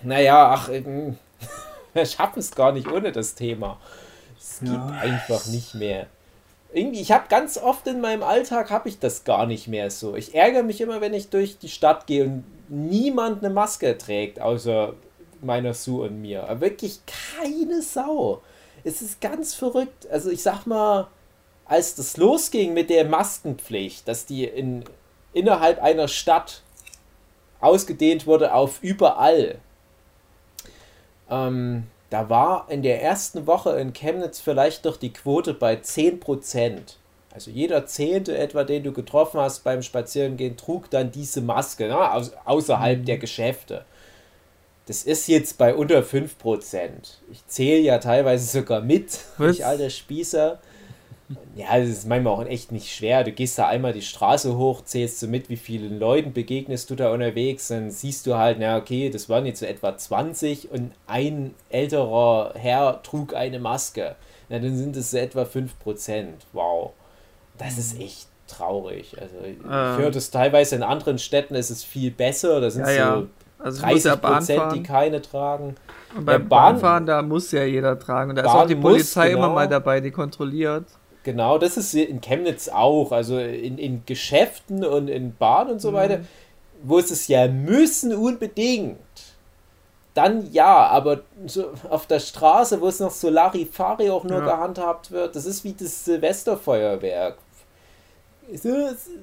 [0.03, 1.19] Naja, ach, ähm,
[1.95, 3.79] wir schaffen es gar nicht ohne das Thema.
[4.39, 6.07] Es geht einfach nicht mehr.
[6.73, 10.17] Irgendwie, ich habe ganz oft in meinem Alltag habe ich das gar nicht mehr so.
[10.17, 14.41] Ich ärgere mich immer, wenn ich durch die Stadt gehe und niemand eine Maske trägt,
[14.41, 14.95] außer
[15.41, 16.45] meiner Sue und mir.
[16.45, 17.01] Aber wirklich
[17.41, 18.43] keine Sau.
[18.85, 20.07] Es ist ganz verrückt.
[20.11, 21.09] Also ich sag mal,
[21.65, 24.85] als das losging mit der Maskenpflicht, dass die in,
[25.33, 26.63] innerhalb einer Stadt
[27.61, 29.59] ausgedehnt wurde auf überall,
[31.31, 36.97] ähm, da war in der ersten Woche in Chemnitz vielleicht doch die Quote bei 10%.
[37.33, 42.13] Also jeder Zehnte etwa, den du getroffen hast beim Spazierengehen, trug dann diese Maske, ne,
[42.13, 43.85] aus, außerhalb der Geschäfte.
[44.87, 46.89] Das ist jetzt bei unter 5%.
[47.31, 49.57] Ich zähle ja teilweise sogar mit, Was?
[49.57, 50.59] ich alter Spießer.
[51.55, 53.22] Ja, das ist manchmal auch echt nicht schwer.
[53.24, 56.95] Du gehst da einmal die Straße hoch, zählst du mit, wie vielen Leuten begegnest du
[56.95, 60.93] da unterwegs, dann siehst du halt, na okay, das waren jetzt so etwa 20 und
[61.07, 64.16] ein älterer Herr trug eine Maske.
[64.49, 66.26] Na, dann sind es so etwa 5%.
[66.55, 66.93] Wow.
[67.59, 69.14] Das ist echt traurig.
[69.20, 69.99] Also ich Ähm.
[69.99, 72.61] höre das teilweise in anderen Städten, ist es viel besser.
[72.62, 73.16] Da sind Ja, ja.
[73.16, 73.26] so
[73.59, 75.74] Also ich muss 30 ja Prozent, die keine tragen.
[76.16, 78.31] Und beim Ja, Bahn- Bahnfahren, da muss ja jeder tragen.
[78.31, 79.55] Und da ist Bahn auch die muss, Polizei immer genau.
[79.55, 80.85] mal dabei, die kontrolliert.
[81.29, 83.12] Genau, das ist in Chemnitz auch.
[83.12, 86.20] Also in, in Geschäften und in Bahn und so weiter,
[86.83, 88.97] wo es es ja müssen unbedingt.
[90.14, 94.47] dann ja, aber so auf der Straße, wo es noch so Larifari auch nur Ja.
[94.57, 97.37] gehandhabt wird, das ist wie das Silvesterfeuerwerk.
[98.55, 98.70] So,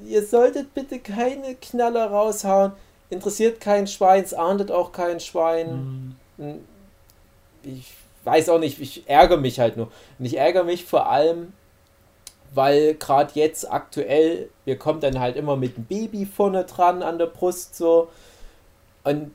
[0.07, 2.73] ihr solltet bitte keine Knaller raushauen.
[3.09, 6.15] Interessiert kein Schwein, es ahndet auch kein Schwein.
[7.63, 7.93] Ich
[8.23, 9.87] weiß auch nicht, ich ärgere mich halt nur.
[10.19, 11.53] Und ich ärgere mich vor allem,
[12.55, 17.17] weil gerade jetzt aktuell, wir kommen dann halt immer mit dem Baby vorne dran an
[17.17, 18.09] der Brust so.
[19.03, 19.31] Und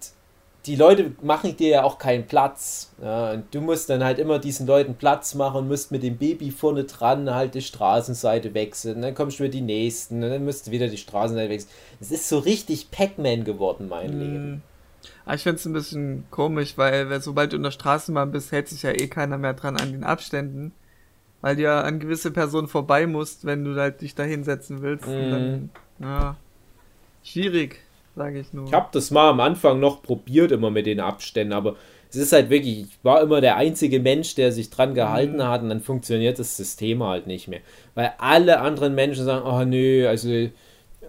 [0.67, 2.91] die Leute machen dir ja auch keinen Platz.
[3.03, 6.51] Ja, und du musst dann halt immer diesen Leuten Platz machen, musst mit dem Baby
[6.51, 9.01] vorne dran halt die Straßenseite wechseln.
[9.03, 11.71] Dann kommst du wieder die nächsten und dann musst du wieder die Straßenseite wechseln.
[12.01, 14.51] Es ist so richtig Pac-Man geworden, mein Leben.
[14.51, 14.63] Mhm.
[15.25, 18.53] Aber ich finde es ein bisschen komisch, weil weil sobald du in der Straßenbahn bist,
[18.53, 20.73] hält sich ja eh keiner mehr dran an den Abständen.
[21.41, 25.07] Weil du ja an gewisse Personen vorbei musst, wenn du halt dich da hinsetzen willst.
[25.07, 25.31] Mhm.
[25.31, 25.71] dann,
[26.01, 26.37] ja,
[27.23, 27.81] schwierig,
[28.15, 28.67] sage ich nur.
[28.67, 31.77] Ich habe das mal am Anfang noch probiert, immer mit den Abständen, aber
[32.11, 35.63] es ist halt wirklich, ich war immer der einzige Mensch, der sich dran gehalten hat
[35.63, 37.61] und dann funktioniert das System halt nicht mehr.
[37.95, 40.49] Weil alle anderen Menschen sagen, oh nö, also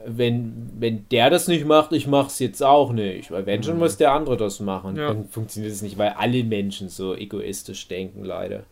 [0.06, 3.32] wenn, wenn der das nicht macht, ich mach's jetzt auch nicht.
[3.32, 4.96] Weil wenn schon muss der andere das machen.
[4.96, 5.08] Ja.
[5.08, 8.64] Dann funktioniert es nicht, weil alle Menschen so egoistisch denken, leider.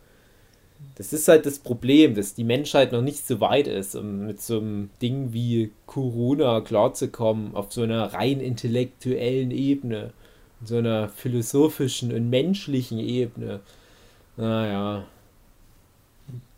[0.96, 4.42] Das ist halt das Problem, dass die Menschheit noch nicht so weit ist, um mit
[4.42, 10.12] so einem Ding wie Corona klarzukommen, auf so einer rein intellektuellen Ebene,
[10.62, 13.60] so einer philosophischen und menschlichen Ebene.
[14.36, 15.04] Naja.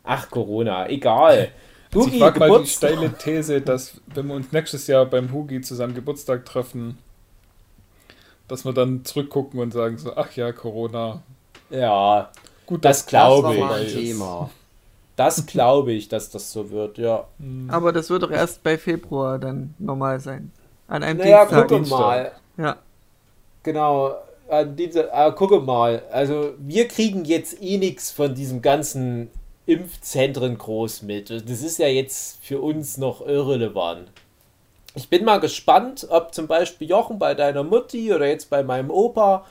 [0.04, 1.52] Ach, Corona, egal.
[1.94, 5.30] Also Hugi, ich wage mal die steile These, dass wenn wir uns nächstes Jahr beim
[5.32, 6.98] Hugi zu seinem Geburtstag treffen,
[8.48, 11.22] dass wir dann zurückgucken und sagen so, ach ja, Corona.
[11.70, 12.30] Ja,
[12.66, 13.12] Gut, Das das
[13.82, 13.86] ich.
[13.86, 13.94] ist.
[13.94, 14.50] Thema.
[15.16, 17.26] das glaube ich, dass das so wird, ja.
[17.68, 20.52] Aber das wird doch erst bei Februar dann normal sein.
[20.88, 21.68] An einem Naja, Dienstag.
[21.68, 22.32] gucke mal.
[22.56, 22.76] Ja.
[23.62, 24.14] Genau,
[24.48, 29.30] an diese, äh, gucke mal, also wir kriegen jetzt eh nichts von diesem ganzen
[29.66, 31.30] Impfzentren groß mit.
[31.30, 34.08] Das ist ja jetzt für uns noch irrelevant.
[34.94, 38.90] Ich bin mal gespannt, ob zum Beispiel Jochen bei deiner Mutti oder jetzt bei meinem
[38.90, 39.46] Opa,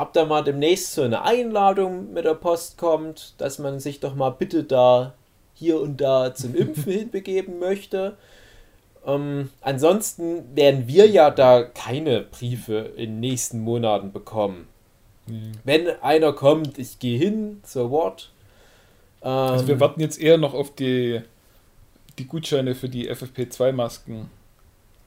[0.00, 4.14] ob da mal demnächst so eine Einladung mit der Post kommt, dass man sich doch
[4.14, 5.14] mal bitte da
[5.54, 8.16] hier und da zum Impfen hinbegeben möchte.
[9.06, 14.66] Ähm, ansonsten werden wir ja da keine Briefe in den nächsten Monaten bekommen.
[15.64, 18.30] Wenn einer kommt, ich gehe hin, so what?
[19.22, 21.20] Ähm, Also wir warten jetzt eher noch auf die,
[22.18, 24.28] die Gutscheine für die FFP2-Masken.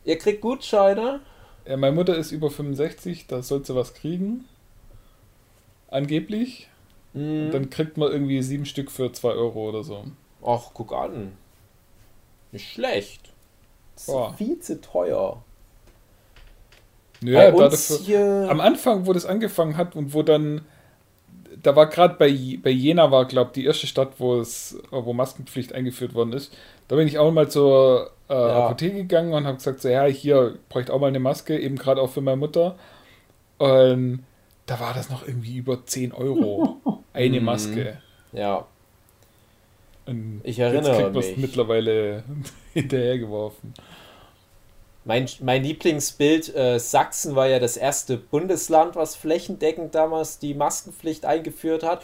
[0.05, 1.19] ihr kriegt Gutscheine.
[1.67, 4.45] Ja, meine Mutter ist über 65, da soll sie was kriegen.
[5.93, 6.67] Angeblich.
[7.13, 10.05] Hm, Dann kriegt man irgendwie sieben Stück für 2 Euro oder so.
[10.45, 11.33] Ach, guck an.
[12.51, 13.31] Nicht schlecht.
[13.95, 14.33] Das ist Boah.
[14.33, 15.43] viel zu teuer.
[17.23, 20.61] Ja, Bei da dafür, am Anfang, wo das angefangen hat und wo dann,
[21.61, 22.27] da war gerade bei,
[22.61, 26.53] bei Jena war, glaube die erste Stadt, wo es, wo Maskenpflicht eingeführt worden ist.
[26.89, 28.65] Da bin ich auch mal zur äh, Ja.
[28.65, 32.01] Apotheke gegangen und habe gesagt, so ja, hier bräuchte auch mal eine Maske, eben gerade
[32.01, 32.75] auch für meine Mutter.
[33.57, 34.25] Und
[34.65, 36.77] da war das noch irgendwie über 10 Euro.
[37.13, 37.45] Eine Mhm.
[37.45, 38.01] Maske.
[38.31, 38.65] Ja,
[40.05, 41.37] Und Ich jetzt erinnere man's mich.
[41.37, 42.23] mittlerweile
[42.73, 43.73] hinterhergeworfen.
[45.05, 51.25] mein, mein Lieblingsbild, äh, Sachsen war ja das erste Bundesland, was flächendeckend damals die Maskenpflicht
[51.25, 52.01] eingeführt hat.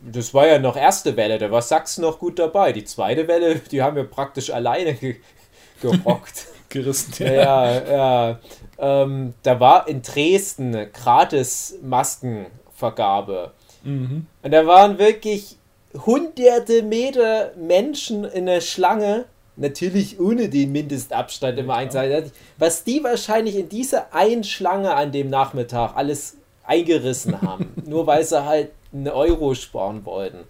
[0.00, 2.72] Das war ja noch erste Welle, da war Sachsen noch gut dabei.
[2.72, 5.16] Die zweite Welle, die haben wir praktisch alleine ge
[5.82, 6.46] gerockt.
[6.70, 7.12] Gerissen.
[7.18, 8.40] Ja, ja, ja.
[8.82, 13.52] Ähm, da war in Dresden eine gratis Maskenvergabe.
[13.84, 14.26] Mhm.
[14.42, 15.56] Und da waren wirklich
[15.94, 19.26] hunderte Meter Menschen in der Schlange.
[19.54, 22.32] Natürlich ohne den Mindestabstand immer einseitig.
[22.58, 27.72] Was die wahrscheinlich in dieser einen Schlange an dem Nachmittag alles eingerissen haben.
[27.86, 30.44] nur weil sie halt einen Euro sparen wollten.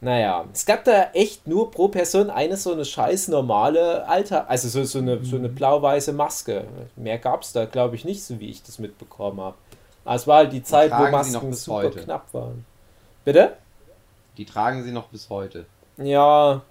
[0.00, 4.68] Naja, es gab da echt nur pro Person eine so eine scheiß normale Alter, also
[4.68, 6.64] so, so eine, so eine blau-weiße Maske.
[6.94, 9.56] Mehr gab es da, glaube ich, nicht, so wie ich das mitbekommen habe.
[10.04, 12.00] Aber es war halt die Zeit, wo sie noch Masken super heute.
[12.00, 12.64] knapp waren.
[13.24, 13.56] Bitte?
[14.36, 15.66] Die tragen sie noch bis heute.
[15.96, 16.62] Ja.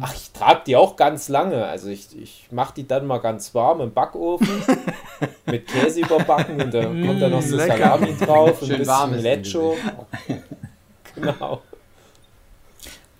[0.00, 1.64] Ach, ich trage die auch ganz lange.
[1.66, 4.48] Also ich, ich mache die dann mal ganz warm im Backofen
[5.46, 7.76] mit Käse überbacken und dann kommt da noch so lecker.
[7.76, 9.76] Salami drauf und ein Schön warm bisschen Lecho.
[11.14, 11.60] Genau.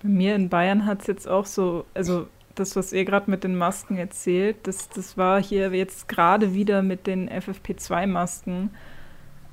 [0.03, 3.45] Bei mir in Bayern hat es jetzt auch so, also das, was ihr gerade mit
[3.45, 8.71] den Masken erzählt, das, das war hier jetzt gerade wieder mit den FFP2-Masken.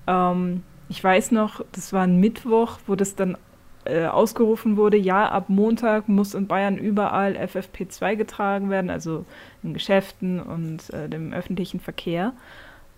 [0.08, 3.38] Ähm, ich weiß noch, das war ein Mittwoch, wo das dann
[3.86, 9.26] äh, ausgerufen wurde, ja, ab Montag muss in Bayern überall FFP2 getragen werden, also
[9.64, 12.34] in Geschäften und äh, dem öffentlichen Verkehr.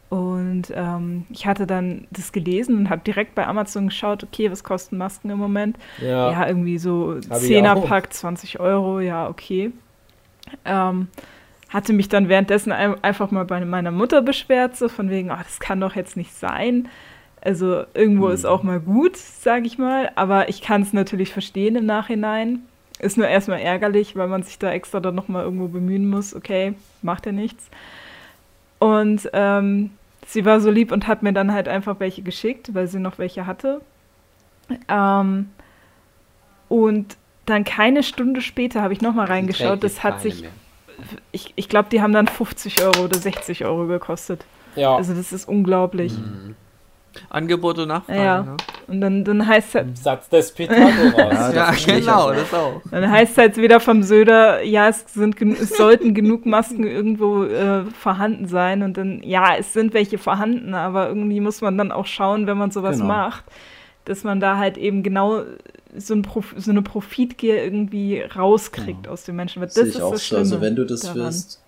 [0.09, 4.63] Und ähm, ich hatte dann das gelesen und habe direkt bei Amazon geschaut, okay, was
[4.63, 5.77] kosten Masken im Moment?
[6.01, 6.31] Ja.
[6.31, 9.71] Ja, irgendwie so Hab ich 10er-Pack, 20 Euro, ja, okay.
[10.63, 11.09] Ähm,
[11.69, 15.43] hatte mich dann währenddessen ein, einfach mal bei meiner Mutter beschwert, so von wegen, ach,
[15.43, 16.87] das kann doch jetzt nicht sein.
[17.41, 21.75] Also irgendwo ist auch mal gut, sage ich mal, aber ich kann es natürlich verstehen
[21.75, 22.61] im Nachhinein.
[22.99, 26.33] Ist nur erstmal ärgerlich, weil man sich da extra dann nochmal irgendwo bemühen muss.
[26.33, 27.69] Okay, macht ja nichts.
[28.79, 29.91] Und ähm,
[30.27, 33.17] sie war so lieb und hat mir dann halt einfach welche geschickt, weil sie noch
[33.17, 33.81] welche hatte.
[34.89, 35.49] Ähm,
[36.67, 39.83] und dann keine Stunde später habe ich nochmal reingeschaut.
[39.83, 40.43] Das hat sich,
[41.31, 44.45] ich, ich glaube, die haben dann 50 Euro oder 60 Euro gekostet.
[44.75, 44.95] Ja.
[44.95, 46.13] Also das ist unglaublich.
[47.29, 48.19] Angebot und Nachfrage.
[48.19, 48.41] Ja.
[48.43, 48.57] Ne?
[48.87, 51.53] Und dann, dann heißt halt, Satz des Pythagoras.
[51.55, 52.81] Ja, ich genau, das auch.
[52.89, 57.83] dann heißt halt wieder vom Söder, ja, es sind es sollten genug Masken irgendwo äh,
[57.85, 58.83] vorhanden sein.
[58.83, 62.57] Und dann, ja, es sind welche vorhanden, aber irgendwie muss man dann auch schauen, wenn
[62.57, 63.07] man sowas Genau.
[63.07, 63.43] macht,
[64.05, 65.41] dass man da halt eben genau
[65.95, 69.59] so, ein Prof so eine Profitgier irgendwie rauskriegt aus den Menschen.
[69.61, 70.25] Weil das Sehe ist auch das so.
[70.27, 70.41] Schlimme.
[70.43, 71.17] Also wenn du das daran.
[71.17, 71.61] willst,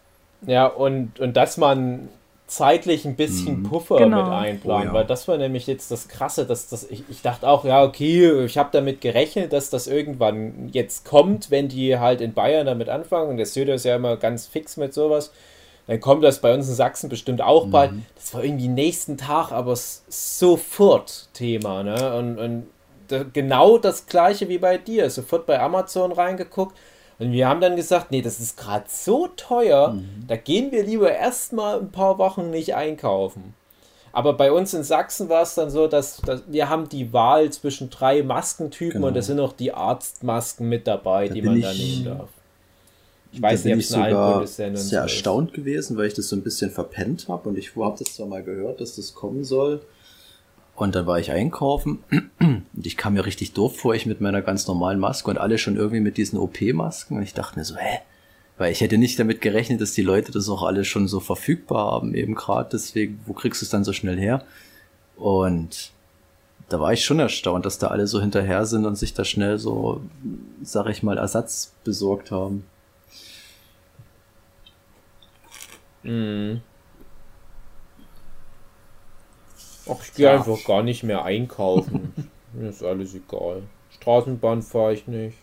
[0.46, 2.08] Ja, und, und dass man
[2.50, 4.24] zeitlich ein bisschen Puffer Genau.
[4.24, 4.94] mit einplanen, Oh ja.
[4.94, 8.44] weil das war nämlich jetzt das Krasse, dass das, ich, ich dachte auch, ja, okay,
[8.46, 12.90] ich habe damit gerechnet, dass das irgendwann jetzt kommt, wenn die halt in Bayern damit
[12.90, 15.32] anfangen und der Söder ist ja immer ganz fix mit sowas,
[15.88, 17.94] dann kommt das bei uns in Sachsen bestimmt auch bald.
[18.16, 22.16] Das war irgendwie nächsten Tag, aber sofort Thema, ne?
[22.16, 22.68] Und, und
[23.08, 26.78] da, genau das gleiche wie bei dir, sofort bei Amazon reingeguckt.
[27.20, 29.98] Und wir haben dann gesagt, nee, das ist gerade so teuer,
[30.28, 33.54] da gehen wir lieber erstmal ein paar Wochen nicht einkaufen.
[34.12, 37.52] Aber bei uns in Sachsen war es dann so, dass, dass wir haben die Wahl
[37.52, 39.08] zwischen drei Maskentypen Genau.
[39.08, 42.30] und da sind auch die Arztmasken mit dabei, Da die man da nehmen darf.
[43.32, 45.12] Ich weiß bin nicht, ich ob es in allen Bundesländern sehr so ist.
[45.14, 48.26] erstaunt gewesen, weil ich das so ein bisschen verpennt habe und ich habe das zwar
[48.26, 49.82] mal gehört, dass das kommen soll.
[50.80, 52.00] Und dann war ich einkaufen
[52.40, 55.58] und ich kam mir richtig doof vor, ich mit meiner ganz normalen Maske und alle
[55.58, 58.00] schon irgendwie mit diesen OP-Masken und ich dachte mir so, hä?
[58.58, 61.92] Weil ich hätte nicht damit gerechnet, dass die Leute das auch alle schon so verfügbar
[61.92, 64.46] haben, eben gerade deswegen, wo kriegst du es dann so schnell her?
[65.18, 65.92] Und
[66.70, 69.60] da war ich schon erstaunt, dass da alle so hinterher sind und sich da schnell
[69.60, 70.00] so,
[70.64, 72.64] sag ich mal, Ersatz besorgt haben.
[76.04, 76.62] Mhm.
[79.90, 82.14] Ach, ich gehe einfach gar nicht mehr einkaufen.
[82.54, 83.64] Mir ist alles egal.
[83.92, 85.38] Straßenbahn fahre ich nicht.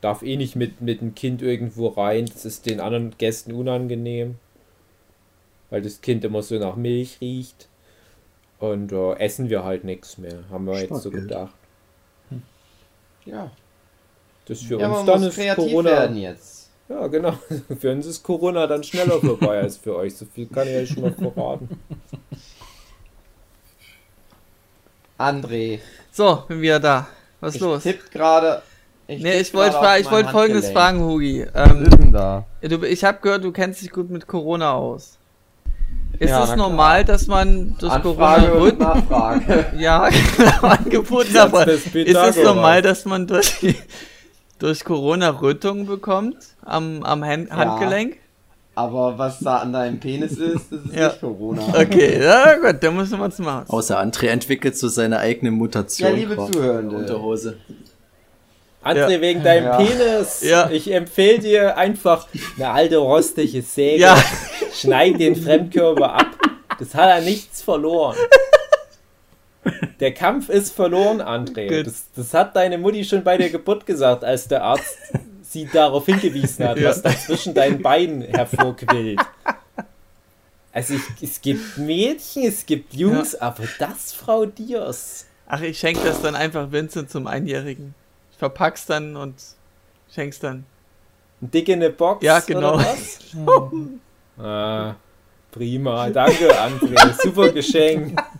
[0.00, 2.26] Darf eh nicht mit, mit dem Kind irgendwo rein.
[2.26, 4.36] Das ist den anderen Gästen unangenehm.
[5.70, 7.68] Weil das Kind immer so nach Milch riecht.
[8.58, 10.44] Und äh, essen wir halt nichts mehr.
[10.50, 11.22] Haben wir jetzt so Startgeld.
[11.28, 11.54] gedacht.
[13.24, 13.50] Ja,
[14.46, 15.90] Das für ja uns man dann muss ist kreativ Corona.
[15.90, 16.70] werden jetzt.
[16.88, 17.32] Ja, genau.
[17.80, 20.14] Für uns ist Corona dann schneller vorbei als für euch.
[20.16, 21.68] So viel kann ich euch schon mal verraten.
[25.18, 25.80] André,
[26.12, 27.06] So, bin wieder da.
[27.40, 27.82] Was ist ich los?
[27.82, 28.62] tipp gerade.
[29.06, 31.46] Nee, tipp ich wollte gerade ich mein wollte folgendes fragen, Hugi.
[31.52, 32.44] Was Ähm, ist denn da?
[32.62, 35.18] du, ich habe gehört, du kennst dich gut mit Corona aus.
[36.18, 36.68] Ist Ja, es na klar.
[36.68, 39.66] normal, dass man durch Anfrage Corona und Nachfrage.
[39.78, 43.76] ja, genau, angeboten, Satz aber ist es normal, dass man durch,
[44.58, 47.56] durch Corona Rötungen bekommt am, am Hand, Ja.
[47.56, 48.16] Handgelenk?
[48.76, 51.08] Aber was da an deinem Penis ist, das ist Ja.
[51.08, 51.62] nicht Corona.
[51.68, 53.66] Okay, ja gut, dann müssen wir uns machen.
[53.68, 56.08] Außer André entwickelt so seine eigene Mutation.
[56.10, 56.36] Ja, liebe.
[56.50, 56.96] Zuhörende.
[56.96, 57.56] Unterhose.
[58.82, 59.20] André, Ja.
[59.20, 59.76] wegen deinem Ja.
[59.76, 60.68] Penis, Ja.
[60.70, 64.02] ich empfehle dir einfach eine alte rostige Säge.
[64.02, 64.16] Ja.
[64.74, 66.26] Schneid den Fremdkörper ab.
[66.80, 68.16] Das hat er nichts verloren.
[70.00, 71.84] Der Kampf ist verloren, André.
[71.84, 74.98] Das, das hat deine Mutti schon bei der Geburt gesagt, als der Arzt
[75.54, 76.90] sie darauf hingewiesen hat, Ja.
[76.90, 79.20] was da zwischen deinen Beinen hervorquillt.
[80.72, 85.26] Also ich, es gibt Mädchen, es gibt Jungs, aber das, Frau Diers.
[85.46, 87.94] Ach, ich schenke das dann einfach Vincent zum Einjährigen.
[88.32, 89.34] Ich verpack's dann und
[90.12, 90.66] schenk's dann.
[91.40, 92.24] Ein Dick in eine Box?
[92.24, 92.74] Ja, genau.
[92.74, 93.18] Oder was?
[94.44, 94.96] ah,
[95.52, 96.10] prima.
[96.10, 97.22] Danke, André.
[97.22, 98.20] Super Geschenk.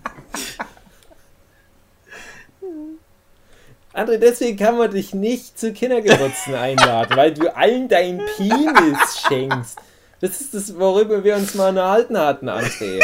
[3.95, 9.78] André, deswegen kann man dich nicht zu Kindergeburtstagen einladen, weil du allen deinen Penis schenkst.
[10.20, 13.01] Das ist das, worüber wir uns mal unterhalten hatten, André.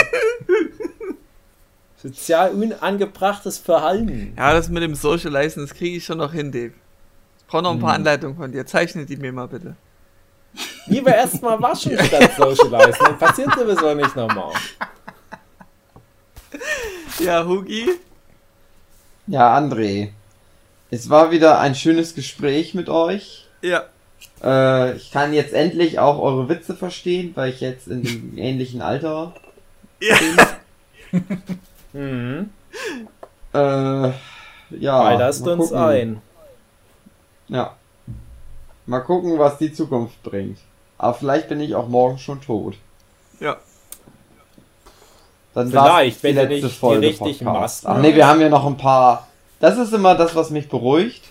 [1.96, 4.34] Sozial unangebrachtes Verhalten.
[4.36, 6.72] Ja, das mit dem Socializen, das kriege ich schon noch hin, Dave.
[7.38, 8.66] Ich brauche noch ein paar Anleitungen von dir.
[8.66, 9.76] Zeichne die mir mal bitte.
[10.86, 13.04] Lieber erstmal waschen statt socializen.
[13.04, 14.54] Dann passiert sowieso nicht nochmal.
[17.20, 17.90] Ja, Hugi?
[19.26, 20.10] Ja, André.
[20.90, 23.46] Es war wieder ein schönes Gespräch mit euch.
[23.62, 23.84] Ja.
[24.42, 28.82] Äh, ich kann jetzt endlich auch eure Witze verstehen, weil ich jetzt in dem ähnlichen
[28.82, 29.34] Alter
[30.00, 30.16] Ja.
[31.12, 31.26] bin.
[31.92, 32.50] Mhm.
[33.52, 34.12] Äh, ja.
[35.04, 35.84] Weil lasst mal uns gucken.
[35.84, 36.22] ein.
[37.48, 37.74] Ja.
[38.86, 40.58] Mal gucken, was die Zukunft bringt.
[40.98, 42.76] Aber vielleicht bin ich auch morgen schon tot.
[43.40, 43.56] Ja.
[45.52, 47.82] Dann Vielleicht, die wenn du letzte nicht die Folge richtigen Podcast.
[47.84, 49.26] Masken Ach nee, wir haben ja noch ein paar.
[49.60, 51.22] Das ist immer das, was mich beruhigt.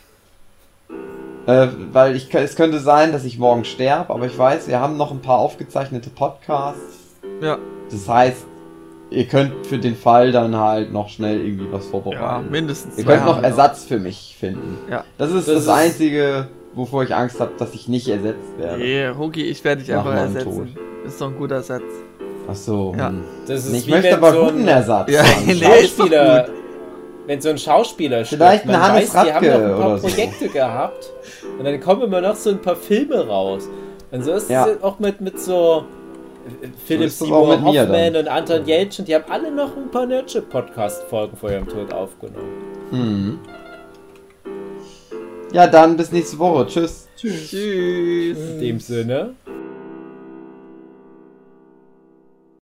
[1.47, 4.97] Äh, weil ich, es könnte sein, dass ich morgen sterbe, aber ich weiß, wir haben
[4.97, 6.97] noch ein paar aufgezeichnete Podcasts.
[7.41, 7.57] Ja.
[7.89, 8.45] Das heißt,
[9.09, 12.51] ihr könnt für den Fall dann halt noch schnell irgendwie was Ja, vorbereiten.
[12.51, 14.77] mindestens ihr könnt noch Ersatz für mich finden.
[14.91, 15.03] Ja.
[15.17, 18.77] Das ist Das das, ist- Einzige, wovor ich Angst habe, dass ich nicht ersetzt werde.
[18.77, 20.77] Nee, Hugi, ich werde dich Nach einfach ersetzen.
[21.03, 21.81] Ist doch ein guter Satz.
[22.47, 22.93] Ach so.
[22.95, 23.11] Ja.
[23.47, 25.09] Das ist ich möchte aber so guten Ersatz.
[25.11, 26.53] Ja, nee, ist doch Schauspieler, gut.
[27.29, 29.77] Wenn so ein Schauspieler stirbt, Vielleicht ein man Hannes weiß, die haben noch ein Radke
[29.77, 30.07] paar oder so.
[30.07, 31.11] Projekte gehabt
[31.59, 33.69] und dann kommen immer noch so ein paar Filme raus.
[34.09, 34.67] Und so ist Ja.
[34.67, 35.85] es auch mit, mit so
[36.63, 40.07] äh, Philipp ist das Seymour Hoffman und Anton Jeltschen, die haben alle noch ein paar
[40.07, 42.49] Nerdship-Podcast-Folgen vor ihrem Tod aufgenommen.
[42.89, 43.39] Hm.
[45.53, 46.65] Ja, dann bis nächste Woche.
[46.65, 47.07] Tschüss.
[47.15, 47.51] Tschüss.
[47.53, 49.35] In dem Sinne.